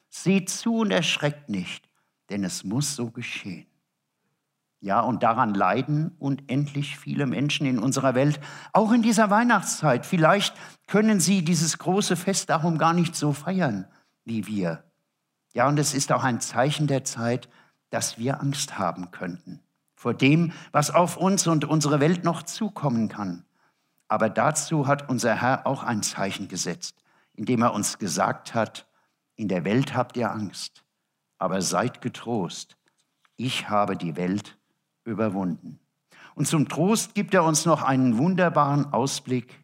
Seht 0.09 0.49
zu 0.49 0.75
und 0.75 0.91
erschreckt 0.91 1.49
nicht, 1.49 1.89
denn 2.29 2.43
es 2.43 2.63
muss 2.63 2.95
so 2.95 3.11
geschehen. 3.11 3.67
Ja, 4.79 5.01
und 5.01 5.23
daran 5.23 5.53
leiden 5.53 6.15
unendlich 6.19 6.97
viele 6.97 7.25
Menschen 7.25 7.65
in 7.65 7.79
unserer 7.79 8.13
Welt, 8.13 8.39
auch 8.73 8.91
in 8.91 9.01
dieser 9.01 9.29
Weihnachtszeit. 9.29 10.05
Vielleicht 10.05 10.55
können 10.85 11.19
sie 11.19 11.43
dieses 11.43 11.79
große 11.79 12.15
Fest 12.15 12.49
darum 12.49 12.77
gar 12.77 12.93
nicht 12.93 13.15
so 13.15 13.33
feiern 13.33 13.87
wie 14.23 14.45
wir. 14.45 14.83
Ja, 15.53 15.67
und 15.67 15.79
es 15.79 15.93
ist 15.93 16.11
auch 16.11 16.23
ein 16.23 16.41
Zeichen 16.41 16.85
der 16.85 17.03
Zeit, 17.03 17.49
dass 17.89 18.19
wir 18.19 18.39
Angst 18.41 18.77
haben 18.77 19.09
könnten 19.11 19.61
vor 19.97 20.13
dem, 20.13 20.53
was 20.71 20.91
auf 20.91 21.17
uns 21.17 21.47
und 21.47 21.65
unsere 21.65 21.99
Welt 21.99 22.23
noch 22.23 22.43
zukommen 22.43 23.09
kann. 23.09 23.43
Aber 24.07 24.29
dazu 24.29 24.87
hat 24.87 25.09
unser 25.09 25.41
Herr 25.41 25.65
auch 25.65 25.83
ein 25.83 26.03
Zeichen 26.03 26.47
gesetzt, 26.47 27.03
indem 27.33 27.63
er 27.63 27.73
uns 27.73 27.97
gesagt 27.97 28.53
hat, 28.53 28.87
in 29.35 29.47
der 29.47 29.65
Welt 29.65 29.95
habt 29.95 30.15
ihr 30.15 30.31
Angst, 30.31 30.83
aber 31.37 31.61
seid 31.61 32.01
getrost, 32.01 32.77
ich 33.35 33.69
habe 33.69 33.95
die 33.95 34.15
Welt 34.15 34.57
überwunden. 35.03 35.79
Und 36.35 36.47
zum 36.47 36.67
Trost 36.67 37.15
gibt 37.15 37.33
er 37.33 37.43
uns 37.43 37.65
noch 37.65 37.83
einen 37.83 38.17
wunderbaren 38.17 38.93
Ausblick. 38.93 39.63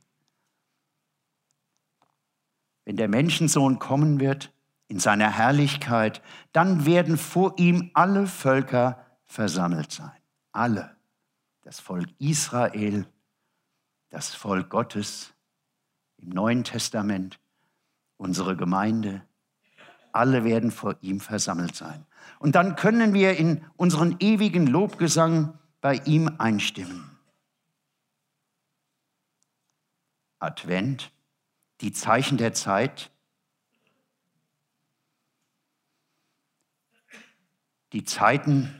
Wenn 2.85 2.97
der 2.97 3.07
Menschensohn 3.07 3.79
kommen 3.79 4.19
wird, 4.19 4.53
in 4.87 4.99
seiner 4.99 5.31
Herrlichkeit, 5.31 6.21
dann 6.51 6.85
werden 6.85 7.17
vor 7.17 7.57
ihm 7.57 7.89
alle 7.93 8.27
Völker 8.27 9.05
versammelt 9.25 9.91
sein. 9.91 10.17
Alle. 10.51 10.95
Das 11.61 11.79
Volk 11.79 12.09
Israel, 12.19 13.07
das 14.09 14.35
Volk 14.35 14.69
Gottes 14.69 15.33
im 16.17 16.29
Neuen 16.29 16.63
Testament, 16.63 17.39
unsere 18.17 18.55
Gemeinde, 18.55 19.25
alle 20.13 20.43
werden 20.43 20.71
vor 20.71 20.95
ihm 21.01 21.19
versammelt 21.19 21.75
sein. 21.75 22.05
Und 22.39 22.55
dann 22.55 22.75
können 22.75 23.13
wir 23.13 23.37
in 23.37 23.65
unseren 23.75 24.17
ewigen 24.19 24.67
Lobgesang 24.67 25.57
bei 25.81 25.95
ihm 26.05 26.35
einstimmen. 26.37 27.09
Advent, 30.39 31.11
die 31.81 31.91
Zeichen 31.91 32.37
der 32.37 32.53
Zeit, 32.53 33.11
die 37.93 38.03
Zeiten 38.03 38.73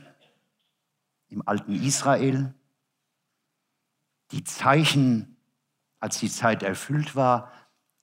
im 1.28 1.46
alten 1.46 1.74
Israel, 1.74 2.54
die 4.30 4.44
Zeichen, 4.44 5.36
als 6.00 6.18
die 6.18 6.30
Zeit 6.30 6.62
erfüllt 6.62 7.16
war, 7.16 7.50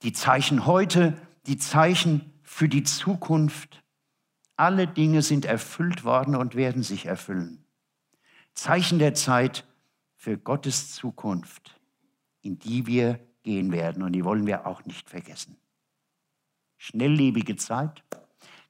die 0.02 0.12
Zeichen 0.12 0.66
heute, 0.66 1.16
die 1.46 1.56
Zeichen 1.56 2.31
für 2.52 2.68
die 2.68 2.82
Zukunft. 2.82 3.82
Alle 4.56 4.86
Dinge 4.86 5.22
sind 5.22 5.46
erfüllt 5.46 6.04
worden 6.04 6.36
und 6.36 6.54
werden 6.54 6.82
sich 6.82 7.06
erfüllen. 7.06 7.64
Zeichen 8.52 8.98
der 8.98 9.14
Zeit 9.14 9.66
für 10.16 10.36
Gottes 10.36 10.92
Zukunft, 10.92 11.80
in 12.42 12.58
die 12.58 12.86
wir 12.86 13.18
gehen 13.42 13.72
werden 13.72 14.02
und 14.02 14.12
die 14.12 14.24
wollen 14.24 14.46
wir 14.46 14.66
auch 14.66 14.84
nicht 14.84 15.08
vergessen. 15.08 15.56
Schnelllebige 16.76 17.56
Zeit, 17.56 18.04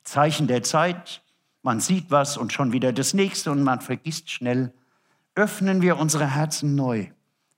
Zeichen 0.04 0.46
der 0.46 0.62
Zeit, 0.62 1.24
man 1.62 1.80
sieht 1.80 2.08
was 2.12 2.36
und 2.36 2.52
schon 2.52 2.70
wieder 2.70 2.92
das 2.92 3.14
nächste 3.14 3.50
und 3.50 3.64
man 3.64 3.80
vergisst 3.80 4.30
schnell. 4.30 4.72
Öffnen 5.34 5.82
wir 5.82 5.98
unsere 5.98 6.32
Herzen 6.32 6.76
neu 6.76 7.08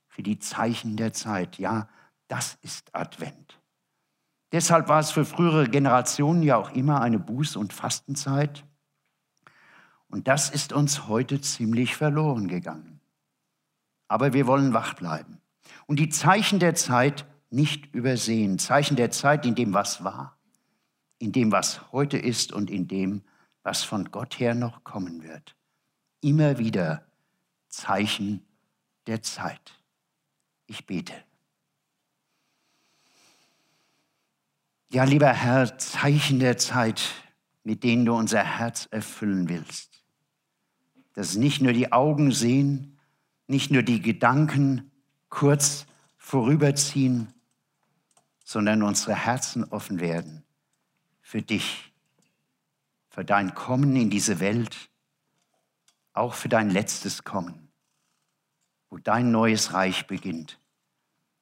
für 0.08 0.22
die 0.22 0.38
Zeichen 0.38 0.96
der 0.96 1.12
Zeit. 1.12 1.58
Ja, 1.58 1.86
das 2.28 2.56
ist 2.62 2.94
Advent. 2.94 3.58
Deshalb 4.54 4.88
war 4.88 5.00
es 5.00 5.10
für 5.10 5.24
frühere 5.24 5.68
Generationen 5.68 6.44
ja 6.44 6.56
auch 6.56 6.70
immer 6.70 7.00
eine 7.00 7.18
Buß- 7.18 7.58
und 7.58 7.72
Fastenzeit. 7.72 8.64
Und 10.06 10.28
das 10.28 10.48
ist 10.48 10.72
uns 10.72 11.08
heute 11.08 11.40
ziemlich 11.40 11.96
verloren 11.96 12.46
gegangen. 12.46 13.00
Aber 14.06 14.32
wir 14.32 14.46
wollen 14.46 14.72
wach 14.72 14.94
bleiben 14.94 15.40
und 15.86 15.98
die 15.98 16.08
Zeichen 16.08 16.60
der 16.60 16.76
Zeit 16.76 17.26
nicht 17.50 17.92
übersehen. 17.96 18.60
Zeichen 18.60 18.94
der 18.94 19.10
Zeit 19.10 19.44
in 19.44 19.56
dem, 19.56 19.74
was 19.74 20.04
war, 20.04 20.38
in 21.18 21.32
dem, 21.32 21.50
was 21.50 21.90
heute 21.90 22.16
ist 22.16 22.52
und 22.52 22.70
in 22.70 22.86
dem, 22.86 23.24
was 23.64 23.82
von 23.82 24.12
Gott 24.12 24.38
her 24.38 24.54
noch 24.54 24.84
kommen 24.84 25.24
wird. 25.24 25.56
Immer 26.20 26.58
wieder 26.58 27.04
Zeichen 27.66 28.46
der 29.08 29.20
Zeit. 29.20 29.82
Ich 30.68 30.86
bete. 30.86 31.14
Ja, 34.94 35.02
lieber 35.02 35.32
Herr, 35.32 35.76
Zeichen 35.76 36.38
der 36.38 36.56
Zeit, 36.56 37.02
mit 37.64 37.82
denen 37.82 38.04
du 38.04 38.14
unser 38.14 38.44
Herz 38.44 38.86
erfüllen 38.92 39.48
willst. 39.48 40.04
Dass 41.14 41.34
nicht 41.34 41.60
nur 41.60 41.72
die 41.72 41.90
Augen 41.90 42.30
sehen, 42.30 43.00
nicht 43.48 43.72
nur 43.72 43.82
die 43.82 44.00
Gedanken 44.00 44.92
kurz 45.30 45.86
vorüberziehen, 46.16 47.34
sondern 48.44 48.84
unsere 48.84 49.16
Herzen 49.16 49.64
offen 49.64 49.98
werden 49.98 50.44
für 51.20 51.42
dich 51.42 51.92
für 53.08 53.24
dein 53.24 53.52
Kommen 53.56 53.96
in 53.96 54.10
diese 54.10 54.38
Welt, 54.38 54.90
auch 56.12 56.34
für 56.34 56.48
dein 56.48 56.70
letztes 56.70 57.24
Kommen, 57.24 57.68
wo 58.90 58.98
dein 58.98 59.32
neues 59.32 59.72
Reich 59.72 60.06
beginnt, 60.06 60.60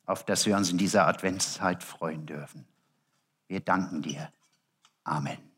auf 0.06 0.24
das 0.24 0.46
wir 0.46 0.56
uns 0.56 0.70
in 0.70 0.78
dieser 0.78 1.06
Adventszeit 1.06 1.82
freuen 1.82 2.24
dürfen. 2.24 2.71
Wir 3.52 3.60
danken 3.60 4.00
dir. 4.00 4.32
Amen. 5.04 5.51